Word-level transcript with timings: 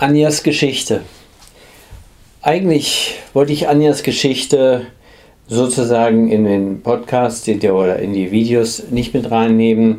Anjas 0.00 0.42
Geschichte. 0.42 1.02
Eigentlich 2.40 3.16
wollte 3.34 3.52
ich 3.52 3.68
Anjas 3.68 4.02
Geschichte 4.02 4.86
sozusagen 5.46 6.30
in 6.30 6.46
den 6.46 6.80
Podcast 6.80 7.46
oder 7.46 7.98
in 7.98 8.14
die 8.14 8.30
Videos 8.30 8.84
nicht 8.88 9.12
mit 9.12 9.30
reinnehmen. 9.30 9.98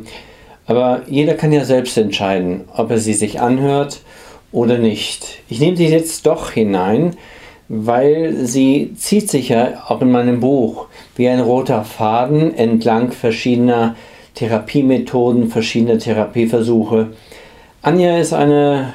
Aber 0.66 1.02
jeder 1.06 1.34
kann 1.34 1.52
ja 1.52 1.64
selbst 1.64 1.96
entscheiden, 1.96 2.62
ob 2.74 2.90
er 2.90 2.98
sie 2.98 3.14
sich 3.14 3.40
anhört 3.40 4.00
oder 4.50 4.76
nicht. 4.76 5.38
Ich 5.48 5.60
nehme 5.60 5.76
sie 5.76 5.86
jetzt 5.86 6.26
doch 6.26 6.50
hinein, 6.50 7.14
weil 7.68 8.34
sie 8.44 8.94
zieht 8.96 9.30
sich 9.30 9.50
ja 9.50 9.84
auch 9.86 10.02
in 10.02 10.10
meinem 10.10 10.40
Buch 10.40 10.88
wie 11.14 11.28
ein 11.28 11.38
roter 11.38 11.84
Faden 11.84 12.52
entlang 12.56 13.12
verschiedener 13.12 13.94
Therapiemethoden, 14.34 15.46
verschiedener 15.46 16.00
Therapieversuche. 16.00 17.10
Anja 17.82 18.18
ist 18.18 18.32
eine 18.32 18.94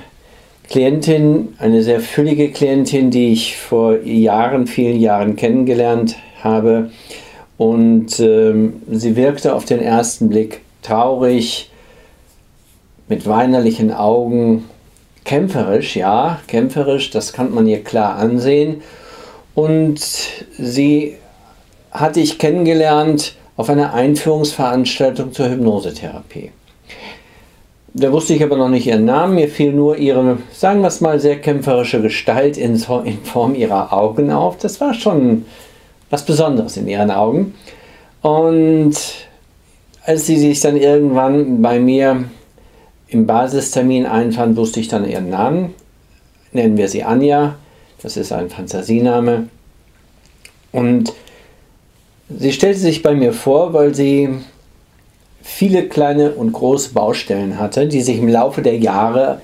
Klientin, 0.69 1.55
eine 1.59 1.81
sehr 1.81 2.01
füllige 2.01 2.51
Klientin, 2.51 3.09
die 3.09 3.31
ich 3.31 3.57
vor 3.57 4.01
Jahren, 4.01 4.67
vielen 4.67 4.99
Jahren 4.99 5.35
kennengelernt 5.35 6.17
habe. 6.43 6.91
Und 7.57 8.19
ähm, 8.19 8.81
sie 8.91 9.15
wirkte 9.15 9.55
auf 9.55 9.65
den 9.65 9.81
ersten 9.81 10.29
Blick 10.29 10.61
traurig, 10.81 11.71
mit 13.07 13.25
weinerlichen 13.25 13.93
Augen, 13.93 14.65
kämpferisch, 15.23 15.95
ja, 15.95 16.39
kämpferisch, 16.47 17.09
das 17.09 17.33
kann 17.33 17.53
man 17.53 17.67
ihr 17.67 17.83
klar 17.83 18.17
ansehen. 18.17 18.81
Und 19.55 19.99
sie 20.57 21.15
hatte 21.91 22.19
ich 22.19 22.37
kennengelernt 22.37 23.35
auf 23.55 23.69
einer 23.69 23.93
Einführungsveranstaltung 23.93 25.33
zur 25.33 25.49
Hypnosetherapie. 25.49 26.51
Da 27.99 28.11
wusste 28.11 28.35
ich 28.35 28.43
aber 28.43 28.57
noch 28.57 28.69
nicht 28.69 28.85
ihren 28.85 29.05
Namen. 29.05 29.33
Mir 29.33 29.49
fiel 29.49 29.73
nur 29.73 29.97
ihre, 29.97 30.37
sagen 30.53 30.81
wir 30.81 30.87
es 30.87 31.01
mal, 31.01 31.19
sehr 31.19 31.41
kämpferische 31.41 31.99
Gestalt 31.99 32.55
in, 32.55 32.75
in 33.05 33.23
Form 33.23 33.55
ihrer 33.55 33.91
Augen 33.91 34.29
auf. 34.29 34.57
Das 34.59 34.79
war 34.79 34.93
schon 34.93 35.45
was 36.11 36.23
Besonderes 36.23 36.77
in 36.77 36.87
ihren 36.87 37.09
Augen. 37.09 37.55
Und 38.21 38.95
als 40.05 40.27
sie 40.27 40.37
sich 40.37 40.59
dann 40.59 40.77
irgendwann 40.77 41.63
bei 41.63 41.79
mir 41.79 42.25
im 43.07 43.25
Basistermin 43.25 44.05
einfand, 44.05 44.57
wusste 44.57 44.79
ich 44.79 44.89
dann 44.89 45.09
ihren 45.09 45.31
Namen. 45.31 45.73
Nennen 46.51 46.77
wir 46.77 46.89
sie 46.89 47.03
Anja. 47.03 47.55
Das 48.03 48.15
ist 48.15 48.31
ein 48.31 48.51
Fantasiename. 48.51 49.49
Und 50.71 51.13
sie 52.29 52.51
stellte 52.53 52.79
sich 52.79 53.01
bei 53.01 53.15
mir 53.15 53.33
vor, 53.33 53.73
weil 53.73 53.95
sie 53.95 54.29
viele 55.47 55.87
kleine 55.87 56.31
und 56.31 56.51
große 56.51 56.93
Baustellen 56.93 57.57
hatte, 57.57 57.87
die 57.87 58.01
sich 58.01 58.19
im 58.19 58.27
Laufe 58.27 58.61
der 58.61 58.77
Jahre 58.77 59.41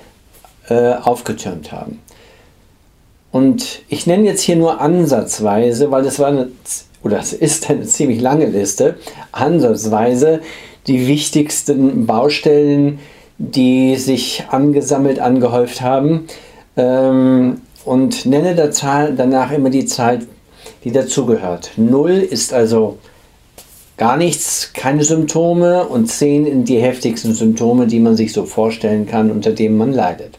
äh, 0.68 0.92
aufgetürmt 0.92 1.72
haben. 1.72 1.98
Und 3.32 3.80
ich 3.88 4.06
nenne 4.06 4.24
jetzt 4.24 4.42
hier 4.42 4.54
nur 4.54 4.80
ansatzweise, 4.80 5.90
weil 5.90 6.04
das 6.04 6.18
war 6.18 6.28
eine, 6.28 6.48
oder 7.02 7.18
es 7.18 7.32
ist 7.32 7.68
eine 7.70 7.82
ziemlich 7.82 8.20
lange 8.20 8.46
Liste, 8.46 8.96
ansatzweise 9.32 10.40
die 10.86 11.08
wichtigsten 11.08 12.06
Baustellen, 12.06 13.00
die 13.38 13.96
sich 13.96 14.44
angesammelt, 14.50 15.18
angehäuft 15.18 15.80
haben. 15.80 16.26
Ähm, 16.76 17.62
und 17.84 18.26
nenne 18.26 18.54
der 18.54 18.70
Zahl 18.70 19.14
danach 19.16 19.50
immer 19.50 19.70
die 19.70 19.86
Zahl, 19.86 20.20
die 20.84 20.92
dazugehört. 20.92 21.72
Null 21.76 22.12
ist 22.12 22.52
also 22.52 22.98
gar 23.96 24.16
nichts, 24.16 24.72
keine 24.72 25.04
Symptome 25.04 25.84
und 25.84 26.06
10 26.06 26.44
sind 26.44 26.68
die 26.68 26.80
heftigsten 26.80 27.34
Symptome, 27.34 27.86
die 27.86 28.00
man 28.00 28.16
sich 28.16 28.32
so 28.32 28.44
vorstellen 28.44 29.06
kann, 29.06 29.30
unter 29.30 29.52
denen 29.52 29.76
man 29.76 29.92
leidet. 29.92 30.38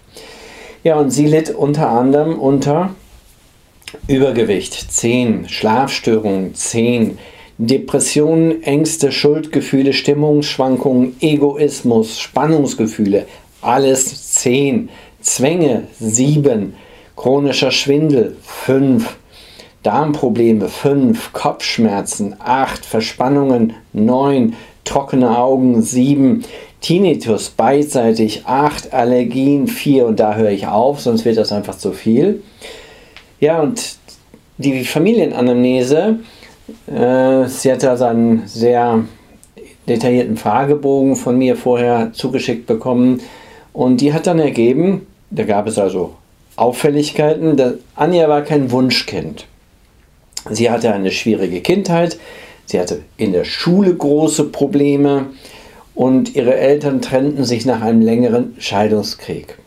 Ja, 0.84 0.98
und 0.98 1.12
sie 1.12 1.26
litt 1.26 1.50
unter 1.50 1.90
anderem 1.90 2.38
unter 2.38 2.92
Übergewicht 4.08 4.92
10, 4.92 5.50
Schlafstörungen 5.50 6.54
10, 6.54 7.18
Depressionen, 7.58 8.62
Ängste, 8.64 9.12
Schuldgefühle, 9.12 9.94
Stimmungsschwankungen, 9.94 11.16
Egoismus, 11.22 12.20
Spannungsgefühle, 12.20 13.26
alles 13.62 14.34
10, 14.34 14.90
Zwänge 15.22 15.88
7, 16.00 16.74
chronischer 17.16 17.72
Schwindel 17.72 18.36
5, 18.44 19.16
Darmprobleme 19.86 20.68
5, 20.68 21.32
Kopfschmerzen 21.32 22.36
8, 22.40 22.84
Verspannungen 22.84 23.74
9, 23.94 24.56
trockene 24.84 25.38
Augen 25.38 25.80
7, 25.84 26.44
Tinnitus 26.82 27.52
beidseitig 27.52 28.48
8, 28.48 28.94
Allergien 28.94 29.68
4 29.68 30.08
und 30.08 30.20
da 30.20 30.34
höre 30.34 30.50
ich 30.50 30.66
auf, 30.66 31.02
sonst 31.02 31.24
wird 31.24 31.38
das 31.38 31.52
einfach 31.52 31.78
zu 31.78 31.92
viel. 31.92 32.42
Ja, 33.40 33.62
und 33.62 33.98
die 34.58 34.84
Familienanamnese, 34.84 36.18
äh, 36.88 37.46
sie 37.46 37.72
hatte 37.72 37.92
also 37.92 38.06
einen 38.06 38.48
sehr 38.48 39.04
detaillierten 39.88 40.38
Fragebogen 40.38 41.16
von 41.16 41.38
mir 41.38 41.56
vorher 41.56 42.12
zugeschickt 42.12 42.66
bekommen 42.66 43.22
und 43.72 44.02
die 44.02 44.14
hat 44.14 44.26
dann 44.26 44.40
ergeben, 44.40 45.06
da 45.30 45.44
gab 45.44 45.68
es 45.68 45.78
also 45.78 46.16
Auffälligkeiten, 46.56 47.80
Anja 47.96 48.28
war 48.28 48.42
kein 48.42 48.72
Wunschkind. 48.72 49.46
Sie 50.50 50.70
hatte 50.70 50.94
eine 50.94 51.12
schwierige 51.12 51.62
Kindheit, 51.62 52.18
sie 52.66 52.80
hatte 52.80 53.02
in 53.18 53.32
der 53.32 53.46
Schule 53.46 53.94
große 53.94 54.46
Probleme 54.46 55.28
und 55.96 56.36
ihre 56.36 56.56
Eltern 56.56 57.02
trennten 57.02 57.46
sich 57.46 57.66
nach 57.66 57.82
einem 57.82 58.02
längeren 58.02 58.56
Scheidungskrieg. 58.60 59.58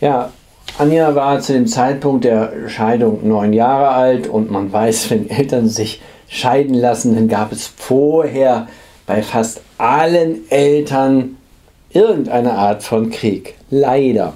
Ja, 0.00 0.32
Anja 0.78 1.14
war 1.14 1.40
zu 1.40 1.52
dem 1.52 1.66
Zeitpunkt 1.66 2.24
der 2.24 2.68
Scheidung 2.68 3.28
neun 3.28 3.52
Jahre 3.52 3.90
alt 3.90 4.26
und 4.26 4.50
man 4.50 4.72
weiß, 4.72 5.10
wenn 5.10 5.30
Eltern 5.30 5.68
sich 5.68 6.00
scheiden 6.28 6.74
lassen, 6.74 7.14
dann 7.14 7.28
gab 7.28 7.52
es 7.52 7.66
vorher 7.66 8.66
bei 9.06 9.22
fast 9.22 9.60
allen 9.78 10.50
Eltern 10.50 11.36
irgendeine 11.90 12.54
Art 12.54 12.82
von 12.82 13.10
Krieg. 13.10 13.54
Leider. 13.70 14.34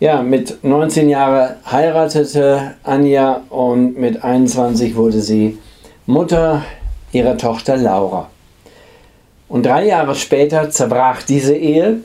Ja, 0.00 0.22
mit 0.22 0.62
19 0.62 1.08
Jahren 1.08 1.56
heiratete 1.68 2.74
Anja 2.84 3.42
und 3.50 3.98
mit 3.98 4.22
21 4.22 4.94
wurde 4.94 5.20
sie 5.20 5.58
Mutter 6.06 6.62
ihrer 7.10 7.36
Tochter 7.36 7.76
Laura. 7.76 8.30
Und 9.48 9.66
drei 9.66 9.86
Jahre 9.86 10.14
später 10.14 10.70
zerbrach 10.70 11.24
diese 11.24 11.56
Ehe. 11.56 11.96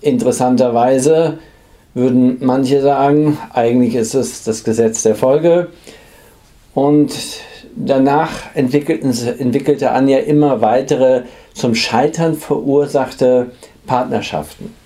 Interessanterweise 0.00 1.38
würden 1.92 2.38
manche 2.40 2.80
sagen, 2.80 3.36
eigentlich 3.52 3.94
ist 3.94 4.14
es 4.14 4.44
das 4.44 4.64
Gesetz 4.64 5.02
der 5.02 5.14
Folge. 5.14 5.68
Und 6.72 7.12
danach 7.76 8.54
entwickelte 8.54 9.90
Anja 9.90 10.16
immer 10.20 10.62
weitere 10.62 11.24
zum 11.52 11.74
Scheitern 11.74 12.36
verursachte 12.36 13.50
Partnerschaften. 13.86 14.81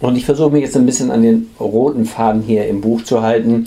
Und 0.00 0.16
ich 0.16 0.24
versuche 0.24 0.50
mich 0.50 0.62
jetzt 0.62 0.76
ein 0.76 0.86
bisschen 0.86 1.10
an 1.10 1.22
den 1.22 1.50
roten 1.58 2.04
Faden 2.04 2.42
hier 2.42 2.68
im 2.68 2.80
Buch 2.80 3.02
zu 3.02 3.22
halten, 3.22 3.66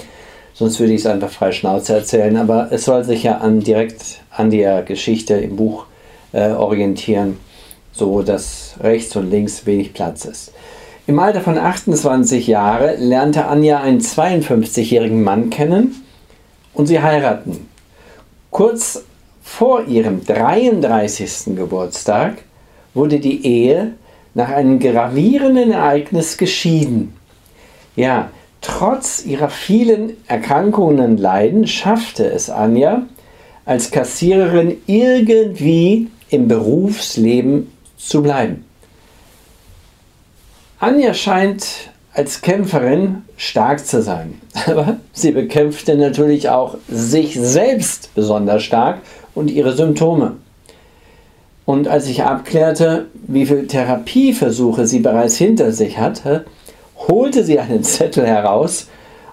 sonst 0.54 0.80
würde 0.80 0.94
ich 0.94 1.02
es 1.02 1.08
einfach 1.08 1.30
frei 1.30 1.52
Schnauze 1.52 1.94
erzählen. 1.94 2.38
Aber 2.38 2.72
es 2.72 2.86
soll 2.86 3.04
sich 3.04 3.24
ja 3.24 3.38
an, 3.38 3.60
direkt 3.60 4.22
an 4.32 4.50
der 4.50 4.84
Geschichte 4.84 5.36
im 5.36 5.56
Buch 5.56 5.86
äh, 6.32 6.52
orientieren, 6.52 7.38
so 7.92 8.22
dass 8.22 8.76
rechts 8.82 9.16
und 9.16 9.30
links 9.30 9.66
wenig 9.66 9.94
Platz 9.94 10.26
ist. 10.26 10.54
Im 11.08 11.20
Alter 11.20 11.42
von 11.42 11.58
28 11.58 12.48
Jahren 12.48 13.02
lernte 13.02 13.48
Anja 13.48 13.82
einen 13.82 14.00
52-jährigen 14.00 15.24
Mann 15.24 15.50
kennen 15.50 16.04
und 16.74 16.86
sie 16.86 17.02
heiraten. 17.02 17.68
Kurz 18.52 19.04
vor 19.42 19.86
ihrem 19.86 20.24
33. 20.24 21.56
Geburtstag 21.56 22.36
wurde 22.94 23.20
die 23.20 23.46
Ehe 23.46 23.94
nach 24.34 24.50
einem 24.50 24.80
gravierenden 24.80 25.72
Ereignis 25.72 26.38
geschieden. 26.38 27.14
Ja, 27.96 28.30
trotz 28.62 29.26
ihrer 29.26 29.50
vielen 29.50 30.18
Erkrankungen 30.28 31.00
und 31.00 31.18
Leiden 31.18 31.68
schaffte 31.68 32.26
es 32.26 32.50
Anja 32.50 33.04
als 33.66 33.92
Kassiererin 33.92 34.78
irgendwie 34.88 36.10
im 36.30 36.48
Berufsleben 36.48 37.72
zu 37.98 38.24
bleiben. 38.24 38.66
Anja 40.80 41.14
scheint 41.14 41.92
als 42.14 42.42
Kämpferin 42.42 43.24
stark 43.38 43.86
zu 43.86 44.02
sein, 44.02 44.42
aber 44.66 44.98
sie 45.14 45.32
bekämpfte 45.32 45.96
natürlich 45.96 46.50
auch 46.50 46.78
sich 46.88 47.36
selbst 47.40 48.14
besonders 48.16 48.64
stark 48.64 49.00
und 49.36 49.52
ihre 49.52 49.74
Symptome. 49.74 50.38
Und 51.72 51.88
als 51.88 52.08
ich 52.08 52.24
abklärte, 52.24 53.06
wie 53.28 53.46
viele 53.46 53.66
Therapieversuche 53.66 54.86
sie 54.86 55.00
bereits 55.00 55.38
hinter 55.38 55.72
sich 55.72 56.00
hatte, 56.00 56.44
holte 57.08 57.46
sie 57.46 57.60
einen 57.60 57.82
Zettel 57.86 58.28
heraus, 58.28 58.90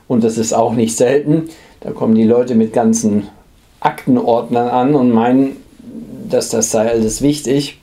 und 0.06 0.22
das 0.22 0.38
ist 0.38 0.52
auch 0.52 0.74
nicht 0.74 0.96
selten, 0.96 1.48
da 1.80 1.90
kommen 1.90 2.14
die 2.14 2.22
Leute 2.22 2.54
mit 2.54 2.72
ganzen 2.72 3.26
Aktenordnern 3.80 4.68
an 4.68 4.94
und 4.94 5.10
meinen, 5.10 5.56
dass 6.28 6.48
das 6.50 6.70
sei 6.70 6.88
alles 6.88 7.22
wichtig. 7.22 7.80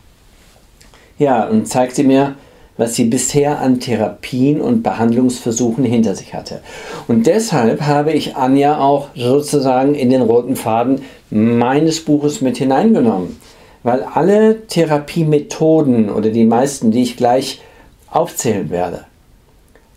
Ja, 1.19 1.49
und 1.49 1.67
zeigte 1.67 2.05
mir 2.05 2.35
was 2.77 2.95
sie 2.95 3.05
bisher 3.05 3.59
an 3.59 3.79
Therapien 3.79 4.59
und 4.59 4.83
Behandlungsversuchen 4.83 5.85
hinter 5.85 6.15
sich 6.15 6.33
hatte. 6.33 6.61
Und 7.07 7.25
deshalb 7.25 7.81
habe 7.81 8.11
ich 8.11 8.35
Anja 8.35 8.79
auch 8.79 9.09
sozusagen 9.15 9.95
in 9.95 10.09
den 10.09 10.21
roten 10.21 10.55
Faden 10.55 11.01
meines 11.29 12.01
Buches 12.03 12.41
mit 12.41 12.57
hineingenommen, 12.57 13.39
weil 13.85 14.01
alle 14.01 14.65
Therapiemethoden 14.65 16.09
oder 16.09 16.31
die 16.31 16.43
meisten, 16.43 16.89
die 16.89 17.03
ich 17.03 17.17
gleich 17.17 17.61
aufzählen 18.09 18.71
werde, 18.71 19.05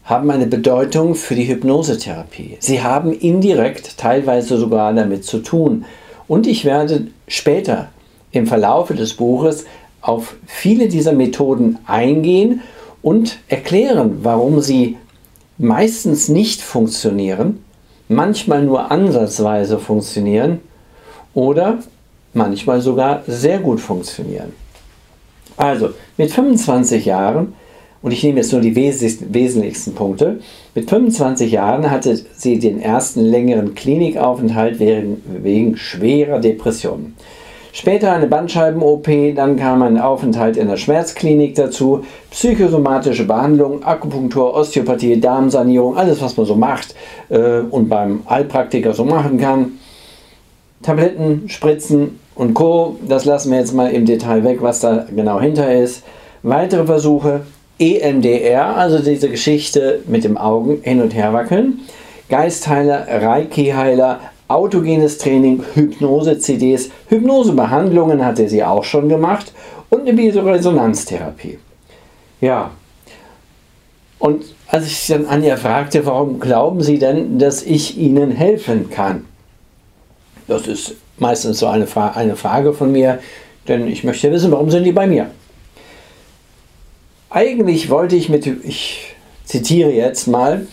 haben 0.04 0.30
eine 0.30 0.46
Bedeutung 0.46 1.14
für 1.14 1.34
die 1.34 1.48
Hypnosetherapie. 1.48 2.58
Sie 2.60 2.82
haben 2.82 3.14
indirekt 3.14 3.96
teilweise 3.96 4.58
sogar 4.58 4.92
damit 4.92 5.24
zu 5.24 5.38
tun. 5.38 5.86
Und 6.26 6.46
ich 6.46 6.66
werde 6.66 7.06
später 7.28 7.88
im 8.30 8.46
Verlaufe 8.46 8.94
des 8.94 9.14
Buches 9.14 9.64
auf 10.02 10.36
viele 10.46 10.88
dieser 10.88 11.12
Methoden 11.12 11.78
eingehen 11.86 12.60
und 13.00 13.38
erklären, 13.48 14.18
warum 14.22 14.60
sie 14.60 14.98
meistens 15.56 16.28
nicht 16.28 16.60
funktionieren, 16.60 17.64
manchmal 18.08 18.64
nur 18.64 18.90
ansatzweise 18.90 19.78
funktionieren 19.78 20.60
oder 21.32 21.78
manchmal 22.34 22.80
sogar 22.80 23.22
sehr 23.26 23.58
gut 23.58 23.80
funktionieren. 23.80 24.52
Also 25.56 25.90
mit 26.16 26.30
25 26.30 27.04
Jahren, 27.04 27.54
und 28.00 28.12
ich 28.12 28.22
nehme 28.22 28.38
jetzt 28.38 28.52
nur 28.52 28.60
die 28.60 28.76
wesentlichsten 28.76 29.94
Punkte, 29.94 30.38
mit 30.74 30.88
25 30.88 31.50
Jahren 31.50 31.90
hatte 31.90 32.16
sie 32.36 32.58
den 32.60 32.80
ersten 32.80 33.20
längeren 33.20 33.74
Klinikaufenthalt 33.74 34.78
wegen, 34.78 35.76
schwerer 35.76 36.38
Depressionen. 36.38 37.16
Später 37.72 38.12
eine 38.12 38.26
Bandscheiben-OP, 38.28 39.08
dann 39.34 39.56
kam 39.56 39.82
ein 39.82 39.98
Aufenthalt 39.98 40.56
in 40.56 40.68
der 40.68 40.76
Schmerzklinik 40.76 41.54
dazu, 41.54 42.04
psychosomatische 42.30 43.24
Behandlung, 43.24 43.84
Akupunktur, 43.84 44.54
Osteopathie, 44.54 45.20
Darmsanierung, 45.20 45.96
alles 45.96 46.22
was 46.22 46.36
man 46.36 46.46
so 46.46 46.54
macht 46.54 46.94
äh, 47.28 47.60
und 47.60 47.88
beim 47.88 48.22
Heilpraktiker 48.28 48.94
so 48.94 49.04
machen 49.04 49.38
kann. 49.38 49.78
Tabletten, 50.82 51.48
Spritzen 51.48 52.18
und 52.34 52.54
Co. 52.54 52.96
Das 53.06 53.24
lassen 53.24 53.50
wir 53.50 53.58
jetzt 53.58 53.74
mal 53.74 53.90
im 53.90 54.06
Detail 54.06 54.44
weg, 54.44 54.58
was 54.60 54.80
da 54.80 55.06
genau 55.14 55.40
hinter 55.40 55.72
ist. 55.74 56.02
Weitere 56.42 56.86
Versuche, 56.86 57.42
EMDR, 57.78 58.76
also 58.76 58.98
diese 59.00 59.28
Geschichte 59.28 60.00
mit 60.06 60.24
dem 60.24 60.36
Augen 60.36 60.80
hin 60.82 61.00
und 61.02 61.14
her 61.14 61.32
wackeln. 61.32 61.80
Geistheiler, 62.28 63.06
Reiki-Heiler, 63.08 64.20
autogenes 64.48 65.18
Training, 65.18 65.62
Hypnose-CDs, 65.74 66.90
Hypnosebehandlungen 67.08 68.24
hatte 68.24 68.48
sie 68.48 68.64
auch 68.64 68.84
schon 68.84 69.08
gemacht 69.08 69.52
und 69.90 70.02
eine 70.02 70.14
Bioresonanztherapie. 70.14 71.58
Ja. 72.40 72.70
Und 74.18 74.44
als 74.68 74.86
ich 74.86 75.06
dann 75.06 75.26
Anja 75.26 75.56
fragte, 75.56 76.04
warum 76.04 76.40
glauben 76.40 76.82
Sie 76.82 76.98
denn, 76.98 77.38
dass 77.38 77.62
ich 77.62 77.96
Ihnen 77.96 78.32
helfen 78.32 78.90
kann? 78.90 79.27
Das 80.48 80.66
ist 80.66 80.94
meistens 81.18 81.58
so 81.58 81.66
eine, 81.66 81.86
Fra 81.86 82.08
eine 82.08 82.34
Frage 82.34 82.72
von 82.72 82.90
mir, 82.90 83.18
denn 83.68 83.86
ich 83.86 84.02
möchte 84.02 84.32
wissen, 84.32 84.50
warum 84.50 84.70
sind 84.70 84.84
die 84.84 84.92
bei 84.92 85.06
mir? 85.06 85.30
Eigentlich 87.30 87.90
wollte 87.90 88.16
ich 88.16 88.30
mit, 88.30 88.46
ich 88.46 89.14
zitiere 89.44 89.92
jetzt 89.92 90.26
mal, 90.26 90.66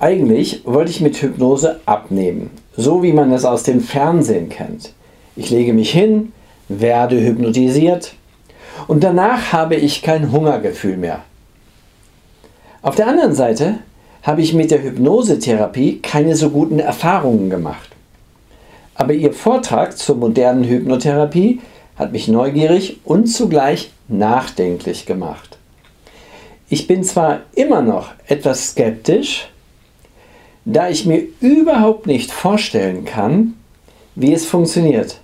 eigentlich 0.00 0.62
wollte 0.64 0.90
ich 0.90 1.00
mit 1.00 1.22
Hypnose 1.22 1.80
abnehmen, 1.86 2.50
so 2.76 3.04
wie 3.04 3.12
man 3.12 3.32
es 3.32 3.44
aus 3.44 3.62
dem 3.62 3.80
Fernsehen 3.80 4.48
kennt. 4.48 4.92
Ich 5.36 5.50
lege 5.50 5.72
mich 5.72 5.92
hin, 5.92 6.32
werde 6.68 7.20
hypnotisiert 7.20 8.14
und 8.88 9.04
danach 9.04 9.52
habe 9.52 9.76
ich 9.76 10.02
kein 10.02 10.32
Hungergefühl 10.32 10.96
mehr. 10.96 11.20
Auf 12.82 12.96
der 12.96 13.06
anderen 13.06 13.34
Seite 13.34 13.78
habe 14.24 14.42
ich 14.42 14.52
mit 14.52 14.72
der 14.72 14.82
Hypnosetherapie 14.82 16.00
keine 16.00 16.34
so 16.34 16.50
guten 16.50 16.80
Erfahrungen 16.80 17.48
gemacht. 17.48 17.91
Aber 18.94 19.12
Ihr 19.12 19.32
Vortrag 19.32 19.96
zur 19.96 20.16
modernen 20.16 20.64
Hypnotherapie 20.64 21.60
hat 21.96 22.12
mich 22.12 22.28
neugierig 22.28 23.00
und 23.04 23.26
zugleich 23.26 23.90
nachdenklich 24.08 25.06
gemacht. 25.06 25.58
Ich 26.68 26.86
bin 26.86 27.04
zwar 27.04 27.40
immer 27.54 27.82
noch 27.82 28.12
etwas 28.26 28.70
skeptisch, 28.70 29.48
da 30.64 30.88
ich 30.88 31.06
mir 31.06 31.24
überhaupt 31.40 32.06
nicht 32.06 32.30
vorstellen 32.30 33.04
kann, 33.04 33.54
wie 34.14 34.32
es 34.32 34.46
funktioniert. 34.46 35.18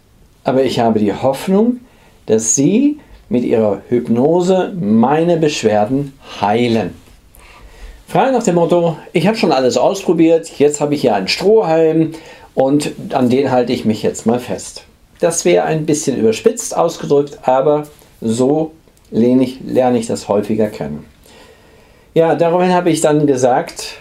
Aber 0.44 0.64
ich 0.64 0.80
habe 0.80 0.98
die 0.98 1.12
Hoffnung, 1.12 1.80
dass 2.26 2.54
Sie 2.54 2.98
mit 3.28 3.44
Ihrer 3.44 3.82
Hypnose 3.88 4.74
meine 4.78 5.36
Beschwerden 5.36 6.18
heilen. 6.40 6.94
Frei 8.06 8.30
nach 8.30 8.42
dem 8.42 8.54
Motto, 8.54 8.96
ich 9.12 9.26
habe 9.26 9.36
schon 9.36 9.52
alles 9.52 9.76
ausprobiert, 9.76 10.50
jetzt 10.58 10.80
habe 10.80 10.94
ich 10.94 11.02
hier 11.02 11.14
einen 11.14 11.28
Strohhalm 11.28 12.12
und 12.58 12.92
an 13.14 13.30
den 13.30 13.52
halte 13.52 13.72
ich 13.72 13.84
mich 13.84 14.02
jetzt 14.02 14.26
mal 14.26 14.40
fest. 14.40 14.82
Das 15.20 15.44
wäre 15.44 15.64
ein 15.66 15.86
bisschen 15.86 16.16
überspitzt 16.16 16.76
ausgedrückt, 16.76 17.38
aber 17.42 17.86
so 18.20 18.72
lerne 19.12 19.44
ich, 19.44 19.60
lerne 19.64 19.96
ich 19.96 20.08
das 20.08 20.26
häufiger 20.26 20.66
kennen. 20.66 21.04
Ja, 22.14 22.34
daraufhin 22.34 22.72
habe 22.72 22.90
ich 22.90 23.00
dann 23.00 23.28
gesagt, 23.28 23.98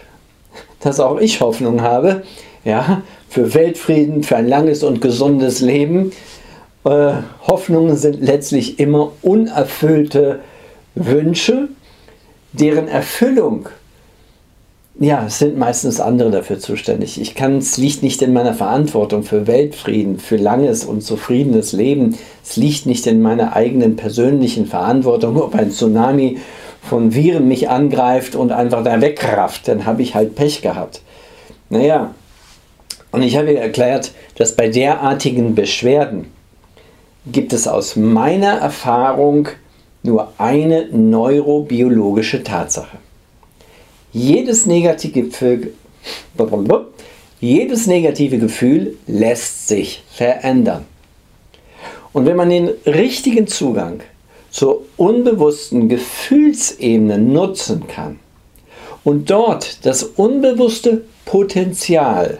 dass 0.79 0.99
auch 0.99 1.19
ich 1.19 1.39
Hoffnung 1.39 1.81
habe, 1.83 2.23
ja, 2.65 3.03
für 3.29 3.53
Weltfrieden, 3.53 4.23
für 4.23 4.37
ein 4.37 4.47
langes 4.47 4.83
und 4.83 5.01
gesundes 5.01 5.59
Leben. 5.59 6.11
Äh, 6.83 7.11
Hoffnungen 7.45 7.95
sind 7.95 8.21
letztlich 8.21 8.79
immer 8.79 9.11
unerfüllte 9.21 10.39
Wünsche, 10.95 11.67
deren 12.53 12.87
Erfüllung 12.87 13.69
ja, 14.99 15.25
es 15.27 15.37
sind 15.37 15.57
meistens 15.57 15.99
andere 15.99 16.31
dafür 16.31 16.59
zuständig. 16.59 17.21
Ich 17.21 17.35
kann, 17.35 17.57
es 17.57 17.77
liegt 17.77 18.01
nicht 18.01 18.21
in 18.21 18.33
meiner 18.33 18.55
Verantwortung 18.55 19.23
für 19.23 19.45
Weltfrieden, 19.45 20.17
für 20.17 20.37
langes 20.37 20.85
und 20.85 21.01
zufriedenes 21.01 21.71
Leben. 21.71 22.17
Es 22.43 22.55
liegt 22.55 22.87
nicht 22.87 23.05
in 23.05 23.21
meiner 23.21 23.55
eigenen 23.55 23.95
persönlichen 23.95 24.65
Verantwortung, 24.65 25.37
ob 25.37 25.53
ein 25.53 25.71
Tsunami 25.71 26.37
von 26.81 27.13
Viren 27.13 27.47
mich 27.47 27.69
angreift 27.69 28.35
und 28.35 28.51
einfach 28.51 28.83
da 28.83 29.01
wegrafft, 29.01 29.67
dann 29.67 29.85
habe 29.85 30.01
ich 30.01 30.15
halt 30.15 30.35
Pech 30.35 30.61
gehabt. 30.61 31.01
Naja, 31.69 32.15
und 33.11 33.21
ich 33.21 33.37
habe 33.37 33.55
erklärt, 33.55 34.11
dass 34.35 34.55
bei 34.55 34.69
derartigen 34.69 35.53
Beschwerden 35.53 36.31
gibt 37.25 37.53
es 37.53 37.67
aus 37.67 37.95
meiner 37.97 38.53
Erfahrung 38.53 39.49
nur 40.01 40.31
eine 40.37 40.87
neurobiologische 40.91 42.43
Tatsache. 42.43 42.97
Jedes 44.17 44.65
negative, 44.65 45.25
Gefühl, 45.25 45.73
jedes 47.39 47.85
negative 47.85 48.39
Gefühl 48.39 48.97
lässt 49.05 49.67
sich 49.67 50.01
verändern. 50.09 50.85
Und 52.13 52.25
wenn 52.25 52.35
man 52.35 52.49
den 52.49 52.69
richtigen 52.87 53.45
Zugang 53.45 53.99
zur 54.49 54.85
unbewussten 54.97 55.87
Gefühlsebene 55.87 57.19
nutzen 57.19 57.85
kann 57.85 58.17
und 59.03 59.29
dort 59.29 59.85
das 59.85 60.01
unbewusste 60.01 61.03
Potenzial 61.25 62.39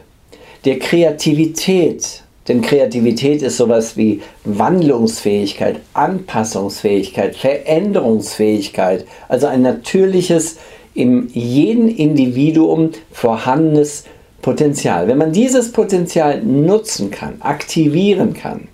der 0.66 0.80
Kreativität, 0.80 2.24
denn 2.48 2.64
Kreativität 2.64 3.44
ist 3.44 3.58
sowas 3.58 3.96
wie 3.98 4.22
Wandlungsfähigkeit, 4.46 5.80
Anpassungsfähigkeit, 5.94 7.36
Veränderungsfähigkeit, 7.36 9.06
also 9.28 9.46
ein 9.46 9.62
natürliches, 9.62 10.58
in 10.98 11.30
jedem 11.30 11.88
Individuum 11.88 12.92
vorhandenes 13.12 14.06
Potenzial. 14.42 15.08
Wenn 15.08 15.18
man 15.18 15.32
dieses 15.32 15.72
Potenzial 15.72 16.42
nutzen 16.42 17.12
kann, 17.12 17.42
aktivieren 17.42 18.34
kann, 18.34 18.68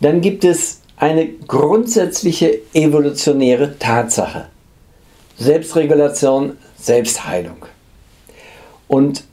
dann 0.00 0.20
gibt 0.20 0.44
es 0.44 0.80
eine 0.96 1.26
grundsätzliche 1.28 2.60
evolutionäre 2.72 3.78
Tatsache. 3.78 4.46
Selbstregulation, 5.38 6.56
Selbstheilung. 6.78 7.66
Und 8.88 9.24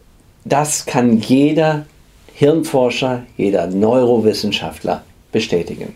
das 0.45 0.85
kann 0.85 1.19
jeder 1.19 1.85
Hirnforscher, 2.33 3.23
jeder 3.37 3.67
Neurowissenschaftler 3.67 5.03
bestätigen. 5.31 5.95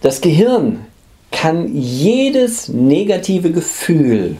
Das 0.00 0.20
Gehirn 0.20 0.86
kann 1.30 1.74
jedes 1.74 2.68
negative 2.68 3.50
Gefühl, 3.52 4.36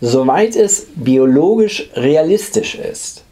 soweit 0.00 0.56
es 0.56 0.86
biologisch 0.94 1.90
realistisch 1.94 2.74
ist, 2.74 3.24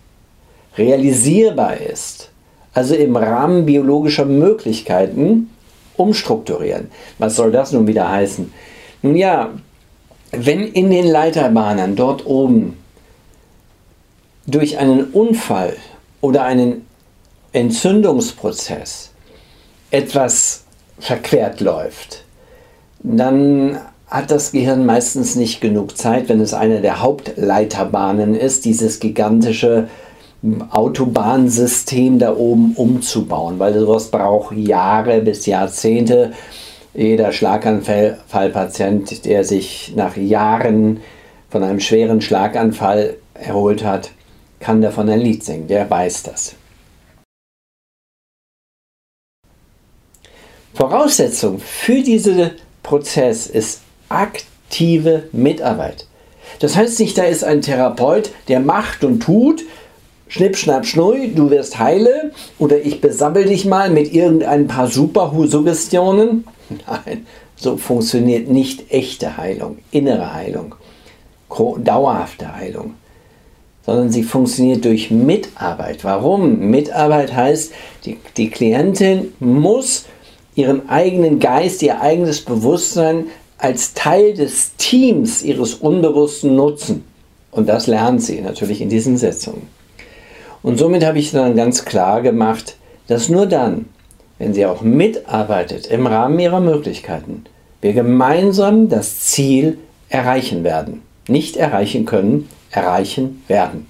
realisierbar 0.77 1.79
ist, 1.79 2.31
also 2.75 2.95
im 2.95 3.17
Rahmen 3.17 3.65
biologischer 3.65 4.27
Möglichkeiten, 4.27 5.51
umstrukturieren. 5.97 6.91
Was 7.19 7.37
soll 7.37 7.51
das 7.51 7.73
nun 7.73 7.87
wieder 7.87 8.11
heißen? 8.11 8.53
Nun 9.03 9.17
ja, 9.17 9.51
wenn 10.33 10.61
in 10.73 10.91
den 10.91 11.07
Leiterbahnen 11.07 11.97
dort 11.97 12.27
oben 12.27 12.77
durch 14.47 14.79
einen 14.79 15.05
Unfall 15.05 15.77
oder 16.21 16.45
einen 16.45 16.87
Entzündungsprozess 17.53 19.13
etwas 19.91 20.65
verquert 20.99 21.61
läuft, 21.61 22.26
dann 23.07 23.79
hat 24.09 24.31
das 24.31 24.53
Gehirn 24.53 24.85
meistens 24.85 25.37
nicht 25.37 25.61
genug 25.61 25.97
Zeit, 25.97 26.29
wenn 26.29 26.41
es 26.41 26.55
eine 26.55 26.81
der 26.81 27.03
Hauptleiterbahnen 27.03 28.35
ist, 28.35 28.65
dieses 28.65 28.99
gigantische 28.99 29.89
Autobahnsystem 30.71 32.19
da 32.19 32.37
oben 32.37 32.75
umzubauen, 32.75 33.59
weil 33.59 33.75
sowas 33.79 34.11
braucht 34.11 34.57
Jahre 34.57 35.21
bis 35.21 35.47
Jahrzehnte. 35.47 36.33
Jeder 36.95 37.33
Schlaganfallpatient, 37.33 39.25
der 39.25 39.45
sich 39.45 39.93
nach 39.95 40.17
Jahren 40.17 41.01
von 41.49 41.63
einem 41.63 41.81
schweren 41.81 42.21
Schlaganfall 42.21 43.17
erholt 43.35 43.85
hat, 43.85 44.11
kann 44.59 44.81
davon 44.81 45.09
ein 45.09 45.21
Lied 45.21 45.45
singen, 45.45 45.69
der 45.69 45.89
weiß 45.89 46.25
das. 46.25 46.57
Voraussetzung 50.75 51.59
für 51.59 52.03
diesen 52.03 52.51
Prozess 52.87 53.49
ist 53.49 53.81
aktive 54.09 55.25
Mitarbeit. 55.33 56.07
Das 56.61 56.77
heißt 56.77 57.01
nicht, 57.01 57.19
da 57.19 57.25
ist 57.25 57.43
ein 57.43 57.61
Therapeut, 57.61 58.31
der 58.47 58.61
macht 58.61 59.03
und 59.03 59.21
tut, 59.21 59.65
schnipp, 60.29 60.57
schnapp, 60.57 60.87
schnui, 60.87 61.33
du 61.35 61.51
wirst 61.51 61.81
heile 61.81 62.31
oder 62.61 62.79
ich 62.81 63.01
besabbel 63.01 63.47
dich 63.47 63.65
mal 63.65 63.91
mit 63.91 64.15
irgendein 64.15 64.69
paar 64.69 64.87
Super-Suggestionen. 64.87 66.45
Nein, 66.87 67.27
so 67.57 67.77
funktioniert 67.77 68.49
nicht 68.49 68.93
echte 68.93 69.37
Heilung, 69.37 69.79
innere 69.91 70.33
Heilung, 70.33 70.77
dauerhafte 71.79 72.55
Heilung, 72.55 72.95
sondern 73.85 74.13
sie 74.13 74.23
funktioniert 74.23 74.85
durch 74.85 75.11
Mitarbeit. 75.11 76.05
Warum? 76.05 76.71
Mitarbeit 76.71 77.35
heißt, 77.35 77.73
die, 78.05 78.19
die 78.37 78.49
Klientin 78.49 79.33
muss 79.41 80.05
ihren 80.57 80.89
eigenen 80.89 81.39
Geist, 81.39 81.83
ihr 81.83 82.01
eigenes 82.01 82.41
Bewusstsein 82.41 83.27
als 83.59 83.95
Teil 83.95 84.35
des 84.35 84.75
Teams 84.77 85.43
ihres 85.43 85.75
Unbewussten 85.75 86.57
nutzen. 86.57 87.05
Und 87.53 87.69
das 87.69 87.87
lernt 87.87 88.23
sie 88.23 88.41
natürlich 88.41 88.81
in 88.81 88.89
diesen 88.89 89.17
Sitzungen. 89.17 89.69
Und 90.63 90.79
somit 90.79 91.05
habe 91.05 91.19
ich 91.19 91.31
dann 91.31 91.57
ganz 91.57 91.85
klar 91.85 92.23
gemacht, 92.23 92.77
dass 93.07 93.29
nur 93.29 93.47
dann, 93.47 93.87
wenn 94.39 94.53
sie 94.53 94.67
auch 94.67 94.83
mitarbeitet 94.83 95.87
im 95.87 96.07
Rahmen 96.07 96.39
ihrer 96.39 96.61
Möglichkeiten, 96.61 97.45
wir 97.81 97.93
gemeinsam 97.93 98.89
das 98.89 99.21
Ziel 99.21 99.79
erreichen 100.09 100.65
werden. 100.65 101.03
Nicht 101.29 101.57
erreichen 101.57 102.05
können, 102.05 102.49
erreichen 102.71 103.43
werden. 103.47 103.87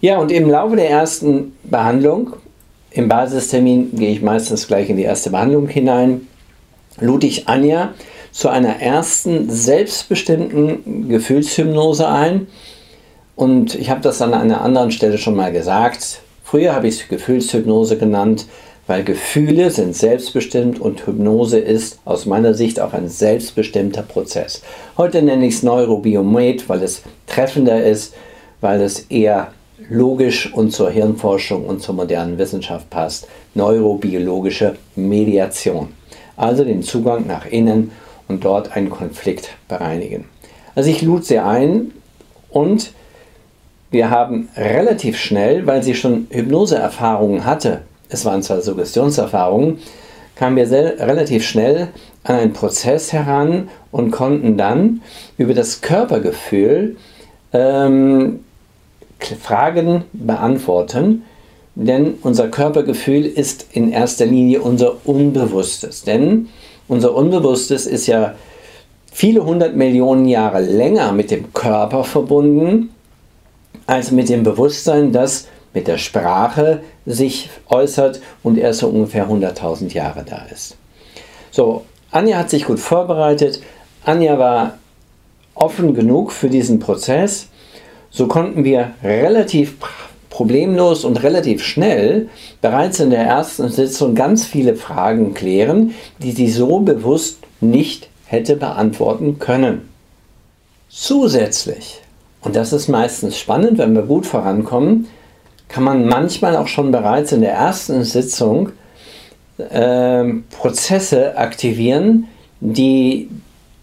Ja, 0.00 0.18
und 0.18 0.30
im 0.30 0.48
Laufe 0.48 0.76
der 0.76 0.90
ersten 0.90 1.56
Behandlung, 1.64 2.34
im 2.96 3.08
Basistermin 3.08 3.94
gehe 3.94 4.10
ich 4.10 4.22
meistens 4.22 4.66
gleich 4.66 4.88
in 4.88 4.96
die 4.96 5.02
erste 5.02 5.30
Behandlung 5.30 5.68
hinein, 5.68 6.26
lud 6.98 7.24
ich 7.24 7.46
Anja 7.46 7.92
zu 8.32 8.48
einer 8.48 8.80
ersten 8.80 9.50
selbstbestimmten 9.50 11.08
Gefühlshypnose 11.10 12.08
ein. 12.08 12.46
Und 13.34 13.74
ich 13.74 13.90
habe 13.90 14.00
das 14.00 14.22
an 14.22 14.32
einer 14.32 14.62
anderen 14.62 14.90
Stelle 14.90 15.18
schon 15.18 15.36
mal 15.36 15.52
gesagt. 15.52 16.20
Früher 16.42 16.74
habe 16.74 16.88
ich 16.88 17.02
es 17.02 17.08
Gefühlshypnose 17.08 17.98
genannt, 17.98 18.46
weil 18.86 19.04
Gefühle 19.04 19.70
sind 19.70 19.94
selbstbestimmt 19.94 20.80
und 20.80 21.06
Hypnose 21.06 21.58
ist 21.58 21.98
aus 22.06 22.24
meiner 22.24 22.54
Sicht 22.54 22.80
auch 22.80 22.94
ein 22.94 23.10
selbstbestimmter 23.10 24.02
Prozess. 24.02 24.62
Heute 24.96 25.20
nenne 25.20 25.46
ich 25.46 25.56
es 25.56 25.62
Neurobiomet, 25.62 26.66
weil 26.70 26.82
es 26.82 27.02
treffender 27.26 27.84
ist, 27.84 28.14
weil 28.62 28.80
es 28.80 29.00
eher 29.10 29.52
logisch 29.88 30.52
und 30.52 30.72
zur 30.72 30.90
Hirnforschung 30.90 31.66
und 31.66 31.82
zur 31.82 31.94
modernen 31.94 32.38
Wissenschaft 32.38 32.90
passt. 32.90 33.28
Neurobiologische 33.54 34.76
Mediation. 34.94 35.88
Also 36.36 36.64
den 36.64 36.82
Zugang 36.82 37.26
nach 37.26 37.46
innen 37.46 37.92
und 38.28 38.44
dort 38.44 38.76
einen 38.76 38.90
Konflikt 38.90 39.50
bereinigen. 39.68 40.26
Also 40.74 40.90
ich 40.90 41.02
lud 41.02 41.24
sie 41.24 41.38
ein 41.38 41.92
und 42.50 42.92
wir 43.90 44.10
haben 44.10 44.48
relativ 44.56 45.16
schnell, 45.16 45.66
weil 45.66 45.82
sie 45.82 45.94
schon 45.94 46.26
Hypnoseerfahrungen 46.30 47.44
hatte, 47.44 47.82
es 48.08 48.24
waren 48.24 48.42
zwar 48.42 48.60
Suggestionserfahrungen, 48.60 49.78
kamen 50.34 50.56
wir 50.56 50.66
sehr, 50.66 50.98
relativ 51.00 51.44
schnell 51.44 51.88
an 52.24 52.36
einen 52.36 52.52
Prozess 52.52 53.12
heran 53.12 53.68
und 53.90 54.10
konnten 54.10 54.56
dann 54.56 55.02
über 55.38 55.54
das 55.54 55.80
Körpergefühl 55.80 56.96
ähm, 57.52 58.40
Fragen 59.20 60.04
beantworten, 60.12 61.24
denn 61.74 62.14
unser 62.22 62.48
Körpergefühl 62.48 63.26
ist 63.26 63.66
in 63.72 63.92
erster 63.92 64.26
Linie 64.26 64.62
unser 64.62 65.06
Unbewusstes. 65.06 66.02
Denn 66.02 66.48
unser 66.88 67.14
Unbewusstes 67.14 67.86
ist 67.86 68.06
ja 68.06 68.34
viele 69.12 69.44
hundert 69.44 69.76
Millionen 69.76 70.26
Jahre 70.26 70.60
länger 70.60 71.12
mit 71.12 71.30
dem 71.30 71.52
Körper 71.52 72.04
verbunden, 72.04 72.90
als 73.86 74.10
mit 74.10 74.28
dem 74.28 74.42
Bewusstsein, 74.42 75.12
das 75.12 75.48
mit 75.74 75.86
der 75.86 75.98
Sprache 75.98 76.80
sich 77.04 77.50
äußert 77.68 78.20
und 78.42 78.56
erst 78.58 78.80
so 78.80 78.88
ungefähr 78.88 79.28
100.000 79.28 79.92
Jahre 79.92 80.24
da 80.28 80.46
ist. 80.50 80.76
So, 81.50 81.84
Anja 82.10 82.38
hat 82.38 82.50
sich 82.50 82.64
gut 82.64 82.80
vorbereitet. 82.80 83.60
Anja 84.04 84.38
war 84.38 84.78
offen 85.54 85.94
genug 85.94 86.32
für 86.32 86.48
diesen 86.48 86.78
Prozess. 86.78 87.48
So 88.16 88.28
konnten 88.28 88.64
wir 88.64 88.92
relativ 89.02 89.76
problemlos 90.30 91.04
und 91.04 91.22
relativ 91.22 91.62
schnell 91.62 92.30
bereits 92.62 92.98
in 92.98 93.10
der 93.10 93.20
ersten 93.20 93.68
Sitzung 93.68 94.14
ganz 94.14 94.46
viele 94.46 94.74
Fragen 94.74 95.34
klären, 95.34 95.94
die 96.22 96.32
sie 96.32 96.48
so 96.48 96.80
bewusst 96.80 97.40
nicht 97.60 98.08
hätte 98.24 98.56
beantworten 98.56 99.38
können. 99.38 99.90
Zusätzlich, 100.88 102.00
und 102.40 102.56
das 102.56 102.72
ist 102.72 102.88
meistens 102.88 103.38
spannend, 103.38 103.76
wenn 103.76 103.94
wir 103.94 104.04
gut 104.04 104.24
vorankommen, 104.24 105.08
kann 105.68 105.84
man 105.84 106.06
manchmal 106.06 106.56
auch 106.56 106.68
schon 106.68 106.92
bereits 106.92 107.32
in 107.32 107.42
der 107.42 107.52
ersten 107.52 108.02
Sitzung 108.02 108.70
äh, 109.58 110.24
Prozesse 110.58 111.36
aktivieren, 111.36 112.28
die 112.60 113.28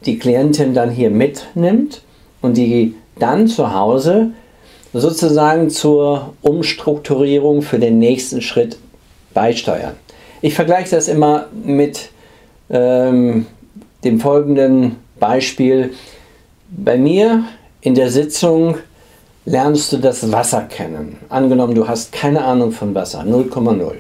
die 0.07 0.17
Klientin 0.17 0.73
dann 0.73 0.89
hier 0.89 1.11
mitnimmt 1.11 2.01
und 2.41 2.57
die 2.57 2.95
dann 3.17 3.48
zu 3.48 3.74
Hause 3.74 4.32
sozusagen 4.93 5.70
zur 5.70 6.34
Umstrukturierung 6.41 7.62
für 7.62 7.79
den 7.79 8.00
nächsten 8.00 8.41
Schritt 8.41 8.77
beisteuern. 9.34 9.96
Ich 10.41 10.53
vergleiche 10.53 10.91
das 10.91 11.08
immer 11.08 11.48
mit 11.63 12.10
ähm, 12.70 13.46
dem 14.03 14.20
folgenden 14.20 14.98
Beispiel. 15.20 15.93
Bei 16.70 16.98
mir 16.98 17.46
in 17.82 17.96
der 17.96 18.12
Sitzung 18.12 18.77
lernst 19.46 19.91
du 19.91 19.98
das 19.98 20.32
Wasser 20.32 20.62
kennen. 20.63 21.17
Angenommen, 21.29 21.75
du 21.75 21.88
hast 21.88 22.12
keine 22.12 22.43
Ahnung 22.43 22.72
von 22.72 22.93
Wasser, 22.93 23.22
0,0. 23.22 23.93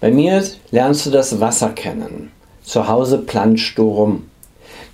Bei 0.00 0.10
mir 0.10 0.42
lernst 0.70 1.06
du 1.06 1.10
das 1.10 1.40
Wasser 1.40 1.70
kennen. 1.70 2.32
Zu 2.64 2.88
Hause 2.88 3.18
planschst 3.18 3.78
du 3.78 3.88
rum. 3.88 4.24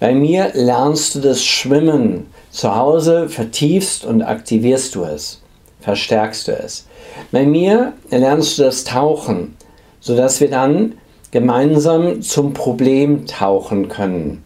Bei 0.00 0.14
mir 0.14 0.52
lernst 0.54 1.14
du 1.14 1.20
das 1.20 1.44
Schwimmen. 1.44 2.26
Zu 2.50 2.74
Hause 2.74 3.28
vertiefst 3.28 4.04
und 4.04 4.22
aktivierst 4.22 4.94
du 4.94 5.04
es, 5.04 5.42
verstärkst 5.80 6.48
du 6.48 6.52
es. 6.52 6.86
Bei 7.30 7.44
mir 7.44 7.92
lernst 8.10 8.58
du 8.58 8.62
das 8.62 8.84
Tauchen, 8.84 9.56
sodass 10.00 10.40
wir 10.40 10.50
dann 10.50 10.94
gemeinsam 11.30 12.22
zum 12.22 12.54
Problem 12.54 13.26
tauchen 13.26 13.88
können. 13.88 14.44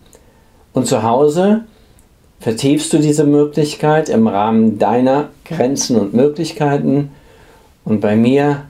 Und 0.73 0.87
zu 0.87 1.03
Hause 1.03 1.65
vertiefst 2.41 2.93
du 2.93 2.99
diese 2.99 3.25
Möglichkeit 3.25 4.09
im 4.09 4.27
Rahmen 4.27 4.79
deiner 4.79 5.29
Grenzen 5.45 5.97
und 5.97 6.13
Möglichkeiten. 6.13 7.13
Und 7.85 8.01
bei 8.01 8.17
mir 8.17 8.65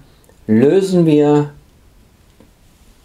lösen 0.47 1.07
wir 1.07 1.51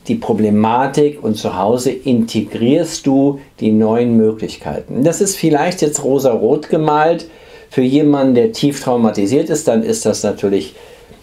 die 0.07 0.15
Problematik 0.15 1.23
und 1.23 1.35
zu 1.35 1.57
Hause 1.57 1.91
integrierst 1.91 3.05
du 3.05 3.39
die 3.59 3.71
neuen 3.71 4.15
Möglichkeiten. 4.15 5.03
Das 5.03 5.21
ist 5.21 5.35
vielleicht 5.35 5.81
jetzt 5.81 6.03
rosa-rot 6.03 6.69
gemalt. 6.69 7.29
Für 7.69 7.81
jemanden, 7.81 8.35
der 8.35 8.53
tief 8.53 8.81
traumatisiert 8.81 9.49
ist, 9.49 9.67
dann 9.67 9.83
ist 9.83 10.05
das 10.05 10.23
natürlich 10.23 10.75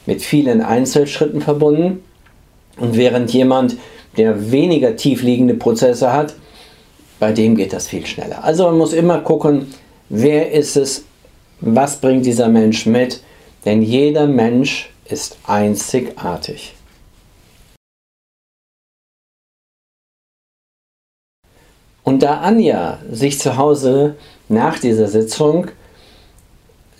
mit 0.07 0.23
vielen 0.23 0.61
Einzelschritten 0.61 1.41
verbunden. 1.41 2.03
Und 2.79 2.97
während 2.97 3.33
jemand, 3.33 3.76
der 4.17 4.50
weniger 4.50 4.97
tief 4.97 5.23
liegende 5.23 5.55
Prozesse 5.55 6.12
hat, 6.12 6.35
bei 7.19 7.33
dem 7.33 7.57
geht 7.57 7.73
das 7.73 7.87
viel 7.87 8.05
schneller. 8.05 8.45
Also 8.45 8.64
man 8.64 8.76
muss 8.76 8.93
immer 8.93 9.21
gucken, 9.21 9.67
wer 10.11 10.53
ist 10.53 10.76
es, 10.76 11.05
was 11.61 11.97
bringt 11.97 12.26
dieser 12.26 12.49
Mensch 12.49 12.85
mit, 12.85 13.23
denn 13.64 13.81
jeder 13.81 14.26
Mensch 14.26 14.91
ist 15.09 15.38
einzigartig. 15.47 16.75
Und 22.04 22.23
da 22.23 22.40
Anja 22.40 22.99
sich 23.11 23.40
zu 23.40 23.56
Hause 23.56 24.14
nach 24.49 24.78
dieser 24.78 25.08
Sitzung 25.08 25.68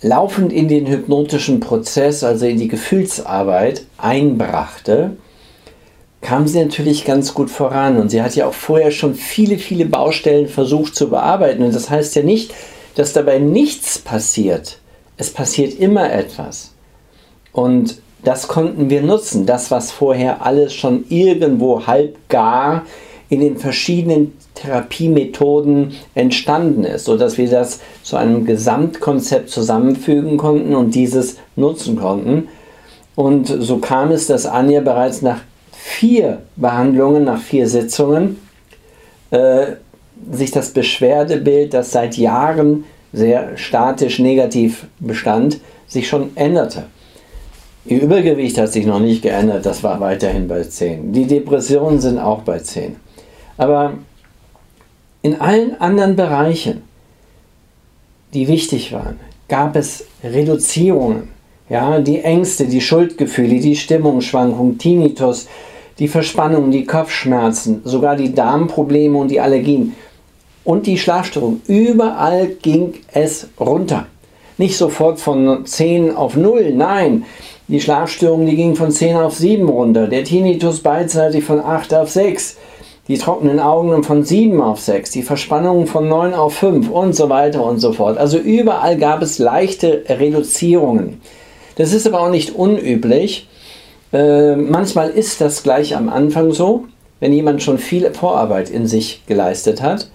laufend 0.01 0.51
in 0.51 0.67
den 0.67 0.87
hypnotischen 0.87 1.59
Prozess, 1.59 2.23
also 2.23 2.45
in 2.45 2.59
die 2.59 2.67
Gefühlsarbeit 2.67 3.85
einbrachte, 3.97 5.15
kam 6.21 6.47
sie 6.47 6.63
natürlich 6.63 7.05
ganz 7.05 7.33
gut 7.35 7.51
voran. 7.51 7.97
Und 7.97 8.09
sie 8.09 8.21
hat 8.21 8.35
ja 8.35 8.47
auch 8.47 8.53
vorher 8.53 8.91
schon 8.91 9.13
viele, 9.13 9.57
viele 9.59 9.85
Baustellen 9.85 10.47
versucht 10.47 10.95
zu 10.95 11.09
bearbeiten. 11.09 11.63
Und 11.63 11.73
das 11.73 11.89
heißt 11.89 12.15
ja 12.15 12.23
nicht, 12.23 12.53
dass 12.95 13.13
dabei 13.13 13.37
nichts 13.37 13.99
passiert. 13.99 14.79
Es 15.17 15.29
passiert 15.29 15.79
immer 15.79 16.11
etwas. 16.11 16.71
Und 17.51 18.01
das 18.23 18.47
konnten 18.47 18.89
wir 18.89 19.01
nutzen. 19.01 19.45
Das, 19.45 19.69
was 19.69 19.91
vorher 19.91 20.43
alles 20.43 20.73
schon 20.73 21.05
irgendwo 21.09 21.85
halb 21.85 22.17
gar 22.27 22.85
in 23.29 23.39
den 23.39 23.57
verschiedenen 23.57 24.33
Therapiemethoden 24.55 25.93
entstanden 26.13 26.83
ist, 26.83 27.05
sodass 27.05 27.37
wir 27.37 27.49
das 27.49 27.79
zu 28.03 28.15
einem 28.17 28.45
Gesamtkonzept 28.45 29.49
zusammenfügen 29.49 30.37
konnten 30.37 30.75
und 30.75 30.95
dieses 30.95 31.37
nutzen 31.55 31.97
konnten. 31.97 32.47
Und 33.15 33.47
so 33.47 33.77
kam 33.77 34.11
es, 34.11 34.27
dass 34.27 34.45
Anja 34.45 34.81
bereits 34.81 35.21
nach 35.21 35.41
vier 35.71 36.41
Behandlungen, 36.55 37.23
nach 37.23 37.41
vier 37.41 37.67
Sitzungen, 37.67 38.39
äh, 39.31 39.65
sich 40.31 40.51
das 40.51 40.69
Beschwerdebild, 40.69 41.73
das 41.73 41.91
seit 41.91 42.17
Jahren 42.17 42.85
sehr 43.13 43.57
statisch 43.57 44.19
negativ 44.19 44.87
bestand, 44.99 45.59
sich 45.87 46.07
schon 46.07 46.31
änderte. 46.35 46.83
Ihr 47.85 48.01
Übergewicht 48.01 48.57
hat 48.57 48.71
sich 48.71 48.85
noch 48.85 48.99
nicht 48.99 49.21
geändert, 49.21 49.65
das 49.65 49.83
war 49.83 49.99
weiterhin 49.99 50.47
bei 50.47 50.63
10. 50.63 51.13
Die 51.13 51.25
Depressionen 51.25 51.99
sind 51.99 52.17
auch 52.17 52.41
bei 52.41 52.59
10. 52.59 52.95
Aber 53.57 53.93
in 55.21 55.39
allen 55.39 55.79
anderen 55.79 56.15
Bereichen, 56.15 56.83
die 58.33 58.47
wichtig 58.47 58.91
waren, 58.91 59.19
gab 59.47 59.75
es 59.75 60.05
Reduzierungen. 60.23 61.29
Ja, 61.69 61.99
die 61.99 62.21
Ängste, 62.21 62.65
die 62.65 62.81
Schuldgefühle, 62.81 63.59
die 63.59 63.75
Stimmungsschwankungen, 63.75 64.77
Tinnitus, 64.77 65.47
die 65.97 66.07
Verspannung, 66.07 66.69
die 66.69 66.85
Kopfschmerzen, 66.85 67.81
sogar 67.85 68.15
die 68.15 68.33
Darmprobleme 68.33 69.17
und 69.17 69.29
die 69.29 69.39
Allergien 69.39 69.95
und 70.63 70.85
die 70.85 70.97
Schlafstörung. 70.97 71.61
Überall 71.67 72.47
ging 72.61 72.93
es 73.13 73.47
runter. 73.59 74.07
Nicht 74.57 74.77
sofort 74.77 75.19
von 75.19 75.65
10 75.65 76.15
auf 76.15 76.35
0, 76.35 76.73
nein. 76.73 77.25
Die 77.67 77.81
Schlafstörung, 77.81 78.45
die 78.45 78.55
ging 78.55 78.75
von 78.75 78.91
10 78.91 79.15
auf 79.15 79.35
7 79.35 79.67
runter. 79.67 80.07
Der 80.07 80.23
Tinnitus 80.23 80.81
beidseitig 80.81 81.43
von 81.43 81.59
8 81.59 81.93
auf 81.93 82.09
6. 82.09 82.57
Die 83.07 83.17
trockenen 83.17 83.59
Augen 83.59 84.03
von 84.03 84.23
7 84.23 84.61
auf 84.61 84.79
6. 84.79 85.11
Die 85.11 85.21
Verspannung 85.21 85.85
von 85.87 86.07
9 86.07 86.33
auf 86.33 86.55
5 86.55 86.89
und 86.89 87.15
so 87.15 87.29
weiter 87.29 87.63
und 87.63 87.79
so 87.79 87.93
fort. 87.93 88.17
Also 88.17 88.37
überall 88.37 88.97
gab 88.97 89.21
es 89.21 89.37
leichte 89.37 90.03
Reduzierungen. 90.09 91.21
Das 91.75 91.93
ist 91.93 92.07
aber 92.07 92.21
auch 92.21 92.31
nicht 92.31 92.55
unüblich. 92.55 93.47
Äh, 94.11 94.55
manchmal 94.55 95.09
ist 95.09 95.41
das 95.41 95.61
gleich 95.61 95.95
am 95.95 96.09
Anfang 96.09 96.51
so, 96.51 96.85
wenn 97.19 97.33
jemand 97.33 97.61
schon 97.61 97.77
viel 97.77 98.11
Vorarbeit 98.13 98.69
in 98.69 98.87
sich 98.87 99.23
geleistet 99.27 99.81
hat 99.81 100.09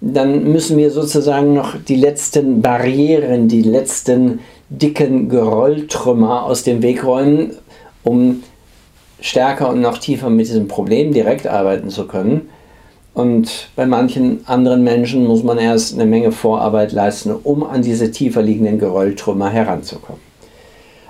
dann 0.00 0.52
müssen 0.52 0.76
wir 0.76 0.90
sozusagen 0.90 1.54
noch 1.54 1.74
die 1.76 1.96
letzten 1.96 2.60
Barrieren, 2.60 3.48
die 3.48 3.62
letzten 3.62 4.40
dicken 4.68 5.28
Gerölltrümmer 5.28 6.44
aus 6.44 6.64
dem 6.64 6.82
Weg 6.82 7.04
räumen, 7.04 7.52
um 8.02 8.42
stärker 9.26 9.68
und 9.68 9.80
noch 9.80 9.98
tiefer 9.98 10.30
mit 10.30 10.46
diesem 10.46 10.68
Problem 10.68 11.12
direkt 11.12 11.46
arbeiten 11.48 11.90
zu 11.90 12.06
können. 12.06 12.48
Und 13.12 13.70
bei 13.74 13.86
manchen 13.86 14.46
anderen 14.46 14.84
Menschen 14.84 15.26
muss 15.26 15.42
man 15.42 15.58
erst 15.58 15.94
eine 15.94 16.06
Menge 16.06 16.32
Vorarbeit 16.32 16.92
leisten, 16.92 17.32
um 17.32 17.64
an 17.64 17.82
diese 17.82 18.10
tiefer 18.10 18.42
liegenden 18.42 18.78
Gerölltrümmer 18.78 19.50
heranzukommen. 19.50 20.20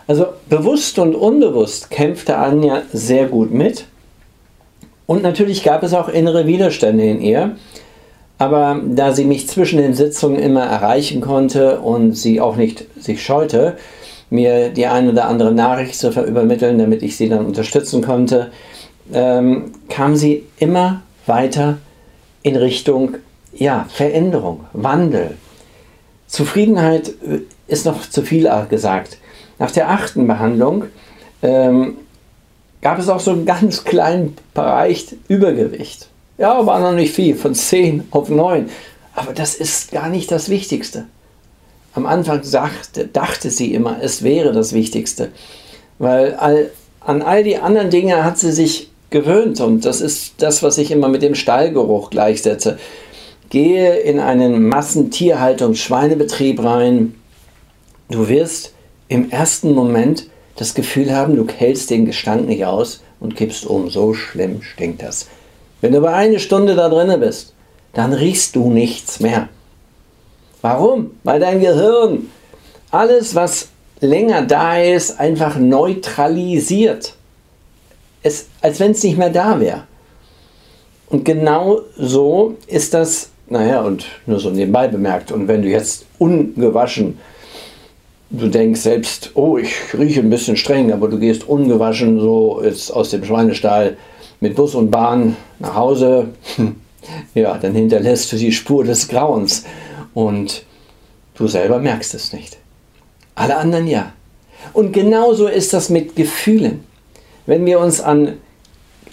Also 0.07 0.27
bewusst 0.49 0.99
und 0.99 1.15
unbewusst 1.15 1.91
kämpfte 1.91 2.39
Anja 2.39 2.83
sehr 2.93 3.27
gut 3.27 3.53
mit. 3.53 3.87
Und 5.07 5.23
natürlich 5.23 5.63
gab 5.63 5.83
es 5.83 5.93
auch 5.93 6.09
innere 6.09 6.47
Widerstände 6.47 7.05
in 7.05 7.21
ihr. 7.21 7.57
Aber 8.39 8.81
da 8.87 9.13
sie 9.13 9.25
mich 9.25 9.49
zwischen 9.49 9.79
den 9.79 9.95
Sitzungen 9.95 10.39
immer 10.39 10.65
erreichen 10.65 11.21
konnte 11.21 11.81
und 11.81 12.15
sie 12.15 12.41
auch 12.41 12.57
nicht 12.57 12.87
sich 12.99 13.23
scheute, 13.23 13.77
mir 14.31 14.71
die 14.71 14.87
ein 14.87 15.09
oder 15.09 15.29
andere 15.29 15.53
Nachricht 15.53 15.95
zu 15.95 16.09
übermitteln, 16.09 16.79
damit 16.79 17.03
ich 17.03 17.17
sie 17.17 17.29
dann 17.29 17.47
unterstützen 17.47 18.03
konnte, 18.03 18.51
ähm, 19.13 19.73
kam 19.89 20.17
sie 20.17 20.45
immer 20.59 21.03
weiter 21.27 21.79
in 22.43 22.57
Richtung 22.57 23.17
ja, 23.55 23.87
Veränderung, 23.89 24.65
Wandel. 24.73 25.37
Zufriedenheit 26.27 27.09
äh, 27.09 27.41
ist 27.67 27.87
noch 27.87 28.09
zu 28.09 28.23
viel 28.23 28.51
gesagt. 28.69 29.19
Nach 29.59 29.71
der 29.71 29.91
achten 29.91 30.27
Behandlung 30.27 30.85
ähm, 31.43 31.97
gab 32.83 32.99
es 32.99 33.09
auch 33.09 33.21
so 33.21 33.31
einen 33.31 33.47
ganz 33.47 33.85
kleinen 33.85 34.37
Bereich 34.55 35.17
Übergewicht. 35.29 36.09
Ja, 36.39 36.67
war 36.67 36.81
noch 36.81 36.93
nicht 36.93 37.15
viel, 37.15 37.35
von 37.35 37.55
10 37.55 38.09
auf 38.11 38.29
9. 38.29 38.69
Aber 39.15 39.33
das 39.33 39.55
ist 39.55 39.93
gar 39.93 40.11
nicht 40.11 40.31
das 40.31 40.51
Wichtigste. 40.51 41.07
Am 41.97 42.05
Anfang 42.05 42.43
dachte, 42.53 43.07
dachte 43.07 43.51
sie 43.51 43.73
immer, 43.73 43.97
es 44.03 44.23
wäre 44.23 44.53
das 44.53 44.75
Wichtigste. 44.75 45.31
Weil 45.99 46.35
all, 46.35 46.71
an 47.01 47.23
all 47.23 47.43
die 47.43 47.57
anderen 47.57 47.89
Dinge 47.89 48.23
hat 48.23 48.37
sie 48.37 48.53
sich 48.53 48.91
gewöhnt. 49.09 49.63
Und 49.63 49.87
das 49.87 50.03
ist 50.03 50.35
das, 50.37 50.63
was 50.63 50.77
ich 50.77 50.91
immer 50.91 51.09
mit 51.09 51.23
dem 51.23 51.35
Stallgeruch 51.35 52.11
gleichsetze. 52.11 52.79
Gehe 53.49 53.97
in 53.97 54.21
einen 54.21 54.69
Massentierhaltungs-Schweinebetrieb 54.69 56.63
rein. 56.63 57.15
Du 58.11 58.29
wirst 58.29 58.75
im 59.09 59.31
ersten 59.31 59.73
Moment 59.73 60.29
das 60.57 60.75
Gefühl 60.75 61.17
haben, 61.17 61.35
du 61.35 61.47
hältst 61.49 61.89
den 61.89 62.05
Gestank 62.05 62.47
nicht 62.47 62.67
aus 62.67 63.03
und 63.21 63.37
kippst 63.37 63.65
um. 63.65 63.89
So 63.89 64.13
schlimm 64.13 64.61
stinkt 64.61 65.03
das. 65.03 65.29
Wenn 65.81 65.93
du 65.93 65.99
aber 65.99 66.13
eine 66.13 66.41
Stunde 66.41 66.75
da 66.75 66.91
drin 66.91 67.19
bist, 67.21 67.55
dann 67.95 68.13
riechst 68.13 68.55
du 68.55 68.69
nichts 68.69 69.19
mehr. 69.19 69.49
Warum? 70.67 71.13
Weil 71.23 71.39
dein 71.39 71.61
Gehirn 71.61 72.29
alles, 72.91 73.37
was 73.37 73.69
länger 74.01 74.43
da 74.43 74.79
ist, 74.79 75.21
einfach 75.21 75.59
neutralisiert. 75.59 77.15
Es, 78.23 78.49
als 78.61 78.81
wenn 78.81 78.91
es 78.91 79.03
nicht 79.05 79.17
mehr 79.17 79.31
da 79.31 79.61
wäre. 79.61 79.85
Und 81.09 81.25
genau 81.25 81.83
so 81.97 82.57
ist 82.67 82.95
das, 82.95 83.31
naja, 83.49 83.83
und 83.83 84.07
nur 84.27 84.41
so 84.41 84.51
nebenbei 84.51 84.89
bemerkt, 84.89 85.31
und 85.31 85.47
wenn 85.47 85.63
du 85.63 85.69
jetzt 85.69 86.05
ungewaschen, 86.19 87.17
du 88.31 88.49
denkst 88.49 88.81
selbst, 88.81 89.31
oh, 89.35 89.59
ich 89.59 89.73
rieche 89.97 90.19
ein 90.19 90.31
bisschen 90.31 90.57
streng, 90.57 90.93
aber 90.93 91.07
du 91.07 91.21
gehst 91.21 91.49
ungewaschen 91.49 92.19
so 92.19 92.61
jetzt 92.65 92.91
aus 92.91 93.11
dem 93.11 93.25
Schweinestall 93.25 93.97
mit 94.41 94.57
Bus 94.57 94.75
und 94.75 94.91
Bahn 94.91 95.37
nach 95.61 95.77
Hause, 95.77 96.31
ja, 97.35 97.57
dann 97.57 97.73
hinterlässt 97.73 98.33
du 98.33 98.37
die 98.37 98.51
Spur 98.51 98.83
des 98.83 99.07
Grauens 99.07 99.63
und 100.17 100.65
du 101.35 101.47
selber 101.47 101.79
merkst 101.79 102.15
es 102.15 102.33
nicht. 102.33 102.57
Alle 103.35 103.59
anderen 103.59 103.87
ja. 103.87 104.15
Und 104.73 104.93
genauso 104.93 105.47
ist 105.47 105.75
das 105.75 105.91
mit 105.91 106.17
Gefühlen. 106.17 106.85
Wenn 107.45 107.67
wir 107.67 107.81
uns 107.81 108.01
an 108.01 108.39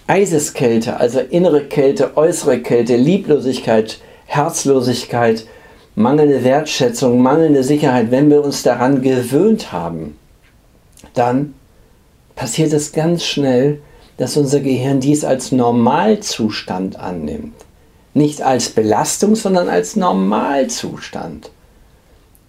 Eiseskälte, 0.07 0.95
also 0.95 1.19
innere 1.19 1.65
Kälte, 1.65 2.15
äußere 2.15 2.59
Kälte, 2.59 2.95
Lieblosigkeit, 2.95 3.99
Herzlosigkeit, 4.27 5.45
mangelnde 5.95 6.45
Wertschätzung, 6.45 7.21
mangelnde 7.21 7.65
Sicherheit, 7.65 8.09
wenn 8.09 8.29
wir 8.29 8.41
uns 8.41 8.63
daran 8.63 9.01
gewöhnt 9.01 9.73
haben, 9.73 10.17
dann 11.15 11.53
passiert 12.33 12.71
es 12.71 12.93
ganz 12.93 13.25
schnell, 13.25 13.81
dass 14.15 14.37
unser 14.37 14.61
Gehirn 14.61 15.01
dies 15.01 15.25
als 15.25 15.51
Normalzustand 15.51 16.97
annimmt. 16.97 17.62
Nicht 18.13 18.41
als 18.41 18.69
Belastung, 18.69 19.35
sondern 19.35 19.69
als 19.69 19.95
Normalzustand. 19.95 21.49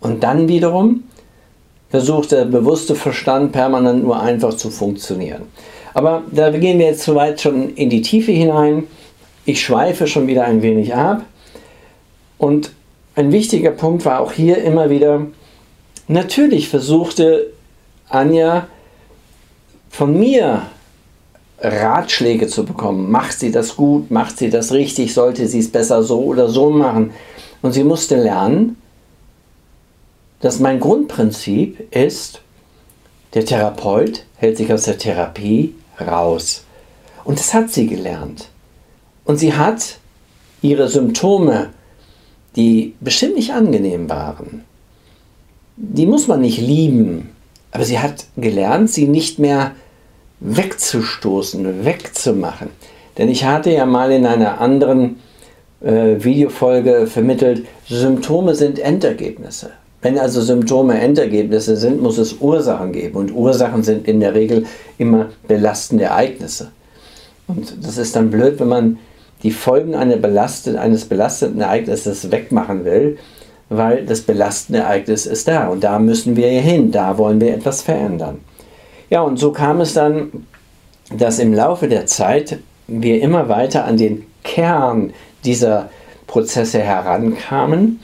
Und 0.00 0.22
dann 0.22 0.48
wiederum 0.48 1.04
versucht 1.90 2.32
der 2.32 2.44
bewusste 2.44 2.94
Verstand 2.94 3.52
permanent 3.52 4.02
nur 4.02 4.20
einfach 4.20 4.54
zu 4.54 4.70
funktionieren. 4.70 5.42
Aber 5.94 6.22
da 6.30 6.50
gehen 6.50 6.78
wir 6.78 6.86
jetzt 6.86 7.04
soweit 7.04 7.40
schon 7.40 7.74
in 7.74 7.88
die 7.88 8.02
Tiefe 8.02 8.32
hinein. 8.32 8.88
Ich 9.44 9.62
schweife 9.62 10.06
schon 10.06 10.26
wieder 10.26 10.44
ein 10.44 10.60
wenig 10.60 10.94
ab. 10.94 11.22
Und 12.36 12.72
ein 13.14 13.30
wichtiger 13.30 13.70
Punkt 13.70 14.04
war 14.04 14.20
auch 14.20 14.32
hier 14.32 14.58
immer 14.58 14.90
wieder, 14.90 15.26
natürlich 16.08 16.68
versuchte 16.68 17.52
Anja 18.08 18.66
von 19.88 20.18
mir 20.18 20.62
Ratschläge 21.60 22.48
zu 22.48 22.64
bekommen. 22.64 23.10
Macht 23.10 23.38
sie 23.38 23.50
das 23.50 23.76
gut? 23.76 24.10
Macht 24.10 24.38
sie 24.38 24.50
das 24.50 24.72
richtig? 24.72 25.14
Sollte 25.14 25.46
sie 25.46 25.60
es 25.60 25.70
besser 25.70 26.02
so 26.02 26.22
oder 26.22 26.48
so 26.48 26.70
machen? 26.70 27.12
Und 27.62 27.72
sie 27.72 27.84
musste 27.84 28.16
lernen, 28.16 28.76
dass 30.40 30.60
mein 30.60 30.80
Grundprinzip 30.80 31.94
ist, 31.94 32.42
der 33.32 33.44
Therapeut 33.44 34.24
hält 34.36 34.58
sich 34.58 34.72
aus 34.72 34.82
der 34.82 34.98
Therapie 34.98 35.74
raus. 36.00 36.64
Und 37.24 37.38
das 37.38 37.54
hat 37.54 37.70
sie 37.70 37.86
gelernt. 37.86 38.48
Und 39.24 39.38
sie 39.38 39.54
hat 39.54 39.98
ihre 40.60 40.88
Symptome, 40.88 41.70
die 42.56 42.94
bestimmt 43.00 43.36
nicht 43.36 43.52
angenehm 43.52 44.08
waren, 44.08 44.64
die 45.76 46.06
muss 46.06 46.28
man 46.28 46.40
nicht 46.40 46.58
lieben, 46.58 47.30
aber 47.72 47.84
sie 47.84 47.98
hat 47.98 48.26
gelernt, 48.36 48.90
sie 48.90 49.08
nicht 49.08 49.38
mehr 49.38 49.72
wegzustoßen, 50.40 51.84
wegzumachen. 51.84 52.70
Denn 53.18 53.28
ich 53.28 53.44
hatte 53.44 53.70
ja 53.70 53.86
mal 53.86 54.10
in 54.12 54.26
einer 54.26 54.60
anderen 54.60 55.20
äh, 55.80 56.22
Videofolge 56.22 57.06
vermittelt, 57.06 57.66
Symptome 57.86 58.54
sind 58.54 58.78
Endergebnisse. 58.78 59.70
Wenn 60.02 60.18
also 60.18 60.42
Symptome 60.42 61.00
Endergebnisse 61.00 61.76
sind, 61.76 62.02
muss 62.02 62.18
es 62.18 62.34
Ursachen 62.34 62.92
geben. 62.92 63.16
Und 63.16 63.34
Ursachen 63.34 63.82
sind 63.82 64.06
in 64.06 64.20
der 64.20 64.34
Regel 64.34 64.66
immer 64.98 65.30
belastende 65.48 66.04
Ereignisse. 66.04 66.72
Und 67.46 67.74
das 67.82 67.96
ist 67.96 68.14
dann 68.14 68.30
blöd, 68.30 68.60
wenn 68.60 68.68
man 68.68 68.98
die 69.42 69.50
Folgen 69.50 69.94
eines 69.94 71.04
belastenden 71.06 71.60
Ereignisses 71.60 72.30
wegmachen 72.30 72.84
will, 72.84 73.18
weil 73.68 74.04
das 74.04 74.22
belastende 74.22 74.80
Ereignis 74.80 75.26
ist 75.26 75.48
da. 75.48 75.68
Und 75.68 75.84
da 75.84 75.98
müssen 75.98 76.36
wir 76.36 76.48
hin. 76.48 76.90
Da 76.90 77.16
wollen 77.16 77.40
wir 77.40 77.54
etwas 77.54 77.82
verändern. 77.82 78.40
Ja, 79.10 79.22
und 79.22 79.38
so 79.38 79.52
kam 79.52 79.80
es 79.80 79.94
dann, 79.94 80.46
dass 81.16 81.38
im 81.38 81.52
Laufe 81.52 81.88
der 81.88 82.06
Zeit 82.06 82.58
wir 82.86 83.20
immer 83.20 83.48
weiter 83.48 83.84
an 83.84 83.96
den 83.96 84.26
Kern 84.42 85.12
dieser 85.44 85.90
Prozesse 86.26 86.80
herankamen, 86.80 88.00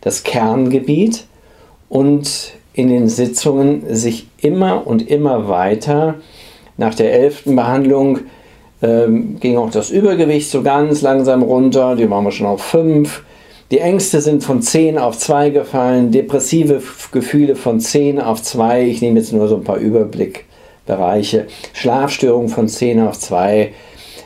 das 0.00 0.22
Kerngebiet, 0.22 1.24
und 1.88 2.52
in 2.72 2.88
den 2.88 3.08
Sitzungen 3.08 3.94
sich 3.94 4.28
immer 4.38 4.86
und 4.86 5.08
immer 5.08 5.48
weiter 5.48 6.14
nach 6.76 6.94
der 6.94 7.12
elften 7.12 7.56
Behandlung 7.56 8.20
ähm, 8.80 9.38
ging 9.40 9.58
auch 9.58 9.70
das 9.70 9.90
Übergewicht 9.90 10.50
so 10.50 10.62
ganz 10.62 11.02
langsam 11.02 11.42
runter, 11.42 11.96
die 11.96 12.08
waren 12.08 12.24
wir 12.24 12.30
schon 12.30 12.46
auf 12.46 12.62
5. 12.62 13.24
Die 13.70 13.78
Ängste 13.78 14.20
sind 14.20 14.42
von 14.42 14.62
10 14.62 14.98
auf 14.98 15.16
2 15.16 15.50
gefallen, 15.50 16.10
depressive 16.10 16.82
Gefühle 17.12 17.54
von 17.54 17.78
10 17.78 18.20
auf 18.20 18.42
2. 18.42 18.86
Ich 18.86 19.00
nehme 19.00 19.20
jetzt 19.20 19.32
nur 19.32 19.46
so 19.46 19.56
ein 19.56 19.62
paar 19.62 19.76
Überblickbereiche. 19.76 21.46
Schlafstörungen 21.72 22.48
von 22.48 22.66
10 22.66 23.00
auf 23.00 23.16
2. 23.20 23.72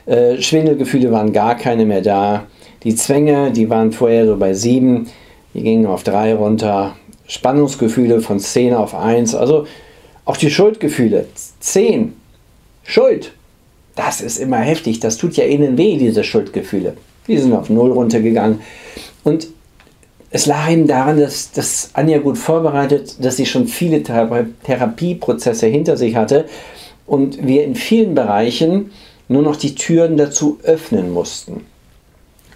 Äh, 0.07 0.40
Schwindelgefühle 0.40 1.12
waren 1.12 1.35
gar 1.35 1.57
keine 1.57 1.85
mehr 1.85 2.00
da. 2.00 2.46
Die 2.85 2.94
Zwänge, 2.94 3.52
die 3.52 3.68
waren 3.68 3.92
vorher 3.92 4.26
so 4.26 4.38
bei 4.38 4.54
7, 4.54 5.09
die 5.52 5.62
gingen 5.62 5.85
auf 5.85 6.04
3 6.04 6.37
runter. 6.37 6.96
Spannungsgefühle 7.26 8.22
von 8.22 8.40
10 8.40 8.72
auf 8.72 8.94
1. 8.94 9.35
Also 9.35 9.66
auch 10.24 10.38
die 10.38 10.50
Schuldgefühle. 10.50 11.26
10. 11.61 12.14
Schuld. 12.83 13.33
Das 13.94 14.22
ist 14.22 14.38
immer 14.38 14.59
heftig. 14.59 15.00
Das 15.00 15.18
tut 15.18 15.37
ja 15.37 15.44
innen 15.44 15.76
weh, 15.76 15.98
diese 15.98 16.24
Schuldgefühle. 16.24 16.96
Die 17.28 17.37
sind 17.37 17.52
auf 17.52 17.68
0 17.68 17.92
runtergegangen. 17.92 18.61
Und 19.24 19.48
es 20.30 20.46
lag 20.46 20.70
eben 20.70 20.87
daran, 20.87 21.18
dass, 21.18 21.52
dass 21.52 21.90
Anja 21.94 22.18
gut 22.18 22.38
vorbereitet, 22.38 23.24
dass 23.24 23.37
sie 23.37 23.46
schon 23.46 23.66
viele 23.66 24.02
Therapieprozesse 24.02 25.66
hinter 25.66 25.96
sich 25.96 26.16
hatte 26.16 26.46
und 27.06 27.46
wir 27.46 27.64
in 27.64 27.74
vielen 27.74 28.14
Bereichen 28.14 28.90
nur 29.28 29.42
noch 29.42 29.56
die 29.56 29.74
Türen 29.74 30.16
dazu 30.16 30.58
öffnen 30.62 31.12
mussten. 31.12 31.64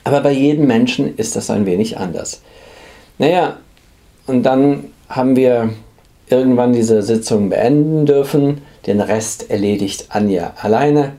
Aber 0.04 0.20
bei 0.20 0.32
jedem 0.32 0.66
Menschen 0.66 1.16
ist 1.16 1.36
das 1.36 1.50
ein 1.50 1.66
wenig 1.66 1.98
anders. 1.98 2.42
Naja, 3.18 3.58
und 4.26 4.42
dann 4.42 4.84
haben 5.08 5.36
wir 5.36 5.70
irgendwann 6.28 6.72
diese 6.72 7.02
Sitzung 7.02 7.48
beenden 7.48 8.06
dürfen. 8.06 8.62
Den 8.86 9.00
Rest 9.00 9.50
erledigt 9.50 10.06
Anja 10.10 10.54
alleine. 10.60 11.12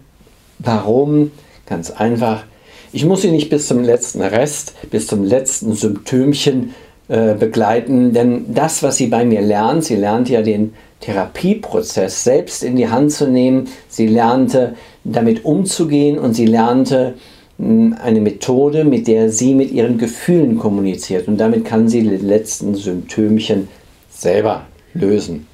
Warum? 0.60 1.32
Ganz 1.66 1.92
einfach. 1.92 2.44
Ich 2.92 3.06
muss 3.06 3.22
sie 3.22 3.32
nicht 3.32 3.50
bis 3.50 3.68
zum 3.68 3.84
letzten 3.84 4.22
Rest, 4.22 4.74
bis 4.90 5.08
zum 5.08 5.24
letzten 5.24 5.74
Symptömchen 5.74 6.74
äh, 7.08 7.36
begleiten, 7.36 8.14
denn 8.14 8.54
das, 8.54 8.82
was 8.82 8.98
sie 8.98 9.08
bei 9.08 9.26
mir 9.26 9.42
lernt, 9.42 9.84
sie 9.84 9.96
lernt 9.96 10.30
ja 10.30 10.42
den 10.42 10.74
Therapieprozess 11.02 12.24
selbst 12.24 12.64
in 12.64 12.76
die 12.76 12.90
Hand 12.90 13.12
zu 13.12 13.28
nehmen, 13.28 13.68
sie 13.88 14.08
lernte 14.08 14.76
damit 15.04 15.46
umzugehen 15.46 16.18
und 16.18 16.34
sie 16.34 16.46
lernte 16.46 17.14
eine 17.60 18.22
Methode, 18.22 18.86
mit 18.86 19.08
der 19.08 19.30
sie 19.30 19.54
mit 19.54 19.72
ihren 19.72 19.98
Gefühlen 19.98 20.58
kommuniziert. 20.58 21.28
Und 21.28 21.38
damit 21.38 21.66
kann 21.66 21.90
sie 21.90 22.04
die 22.04 22.16
letzten 22.16 22.74
Symptömchen 22.74 23.68
selber 24.10 24.66
lösen. 24.94 25.46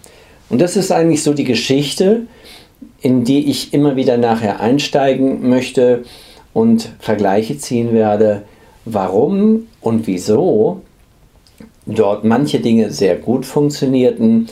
Und 0.50 0.62
das 0.62 0.76
ist 0.76 0.92
eigentlich 0.92 1.24
so 1.24 1.34
die 1.34 1.46
Geschichte, 1.46 2.28
in 3.02 3.24
die 3.24 3.50
ich 3.50 3.74
immer 3.74 3.96
wieder 3.96 4.18
nachher 4.18 4.60
einsteigen 4.60 5.50
möchte 5.50 6.04
und 6.56 6.90
Vergleiche 7.00 7.58
ziehen 7.58 7.94
werde, 7.94 8.44
warum 8.86 9.68
und 9.82 10.08
wieso 10.08 10.82
dort 11.86 12.24
manche 12.24 12.62
Dinge 12.62 12.92
sehr 12.92 13.18
gut 13.18 13.46
funktionierten 13.46 14.48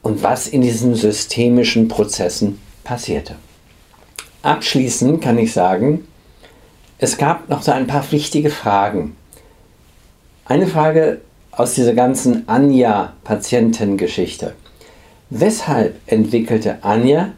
und 0.00 0.22
was 0.22 0.46
in 0.46 0.60
diesen 0.60 0.94
systemischen 0.94 1.88
Prozessen 1.88 2.60
passierte. 2.84 3.34
Abschließend 4.42 5.20
kann 5.20 5.38
ich 5.38 5.52
sagen, 5.52 6.06
es 6.98 7.18
gab 7.18 7.48
noch 7.48 7.62
so 7.62 7.72
ein 7.72 7.88
paar 7.88 8.12
wichtige 8.12 8.50
Fragen. 8.50 9.16
Eine 10.44 10.68
Frage 10.68 11.20
aus 11.50 11.74
dieser 11.74 11.94
ganzen 11.94 12.48
Anja-Patientengeschichte. 12.48 14.54
Weshalb 15.30 15.96
entwickelte 16.06 16.84
Anja 16.84 17.32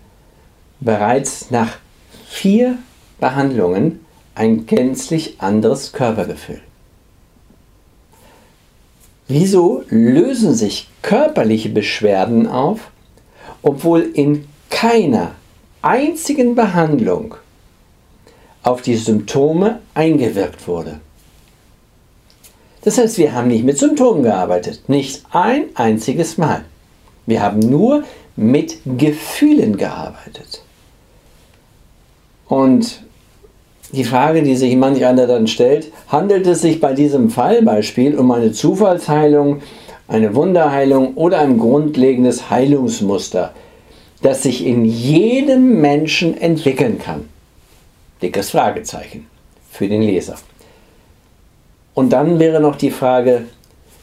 bereits 0.80 1.50
nach 1.50 1.78
vier 2.28 2.76
Behandlungen 3.18 4.01
ein 4.34 4.66
gänzlich 4.66 5.40
anderes 5.40 5.92
Körpergefühl? 5.92 6.60
Wieso 9.28 9.84
lösen 9.88 10.54
sich 10.54 10.88
körperliche 11.00 11.68
Beschwerden 11.68 12.46
auf, 12.46 12.90
obwohl 13.62 14.02
in 14.02 14.46
keiner 14.70 15.32
einzigen 15.82 16.54
Behandlung 16.54 17.36
auf 18.62 18.82
die 18.82 18.96
Symptome 18.96 19.80
eingewirkt 19.94 20.66
wurde. 20.68 21.00
Das 22.82 22.98
heißt, 22.98 23.18
wir 23.18 23.32
haben 23.32 23.48
nicht 23.48 23.64
mit 23.64 23.78
Symptomen 23.78 24.22
gearbeitet, 24.22 24.88
nicht 24.88 25.24
ein 25.30 25.64
einziges 25.74 26.38
Mal. 26.38 26.64
Wir 27.26 27.42
haben 27.42 27.58
nur 27.58 28.04
mit 28.34 28.78
Gefühlen 28.84 29.76
gearbeitet. 29.76 30.62
Und 32.48 33.04
die 33.92 34.04
Frage, 34.04 34.42
die 34.42 34.56
sich 34.56 34.74
manch 34.76 35.04
einer 35.04 35.26
dann 35.26 35.46
stellt, 35.46 35.92
handelt 36.08 36.46
es 36.46 36.62
sich 36.62 36.80
bei 36.80 36.94
diesem 36.94 37.30
Fallbeispiel 37.30 38.18
um 38.18 38.30
eine 38.30 38.52
Zufallsheilung, 38.52 39.60
eine 40.08 40.34
Wunderheilung 40.34 41.14
oder 41.14 41.40
ein 41.40 41.58
grundlegendes 41.58 42.48
Heilungsmuster, 42.48 43.52
das 44.22 44.42
sich 44.42 44.64
in 44.64 44.86
jedem 44.86 45.80
Menschen 45.80 46.40
entwickeln 46.40 46.98
kann? 46.98 47.28
Dickes 48.22 48.50
Fragezeichen 48.50 49.26
für 49.70 49.88
den 49.88 50.02
Leser. 50.02 50.36
Und 51.94 52.14
dann 52.14 52.38
wäre 52.38 52.60
noch 52.60 52.76
die 52.76 52.90
Frage, 52.90 53.44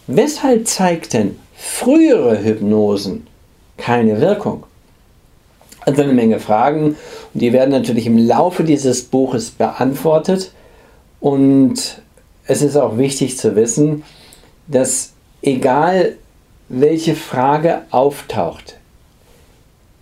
weshalb 0.06 0.68
zeigten 0.68 1.40
frühere 1.56 2.44
Hypnosen 2.44 3.26
keine 3.78 4.22
Wirkung? 4.22 4.64
Also 5.82 6.02
eine 6.02 6.14
Menge 6.14 6.40
Fragen 6.40 6.96
und 7.34 7.42
die 7.42 7.54
werden 7.54 7.72
natürlich 7.72 8.06
im 8.06 8.18
Laufe 8.18 8.64
dieses 8.64 9.04
Buches 9.04 9.52
beantwortet. 9.52 10.52
Und 11.20 12.02
es 12.46 12.62
ist 12.62 12.76
auch 12.76 12.98
wichtig 12.98 13.38
zu 13.38 13.56
wissen, 13.56 14.04
dass 14.68 15.14
egal 15.42 16.16
welche 16.68 17.16
Frage 17.16 17.82
auftaucht, 17.92 18.78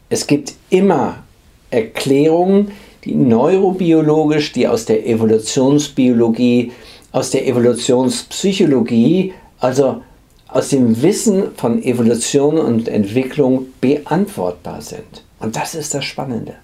es 0.10 0.28
gibt 0.28 0.54
immer 0.70 1.24
Erklärungen, 1.70 2.72
die 3.04 3.16
neurobiologisch, 3.16 4.54
die 4.54 4.68
aus 4.68 4.86
der 4.86 5.06
Evolutionsbiologie, 5.06 6.72
aus 7.12 7.32
der 7.32 7.48
Evolutionspsychologie, 7.48 9.34
also 9.60 10.02
aus 10.48 10.70
dem 10.70 11.02
Wissen 11.02 11.56
von 11.56 11.84
Evolution 11.84 12.58
und 12.58 12.88
Entwicklung 12.88 13.68
beantwortbar 13.82 14.82
sind. 14.82 15.24
Und 15.40 15.56
das 15.56 15.76
ist 15.76 15.94
das 15.94 16.06
Spannende. 16.06 16.56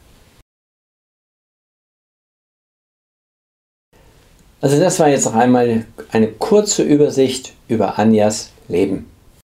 Also 4.62 4.80
das 4.80 4.98
war 5.00 5.10
jetzt 5.10 5.26
noch 5.26 5.36
einmal 5.36 5.86
eine 6.12 6.32
kurze 6.32 6.84
Übersicht 6.84 7.54
über 7.68 8.00
Anjas 8.00 8.52
Leben. 8.70 9.13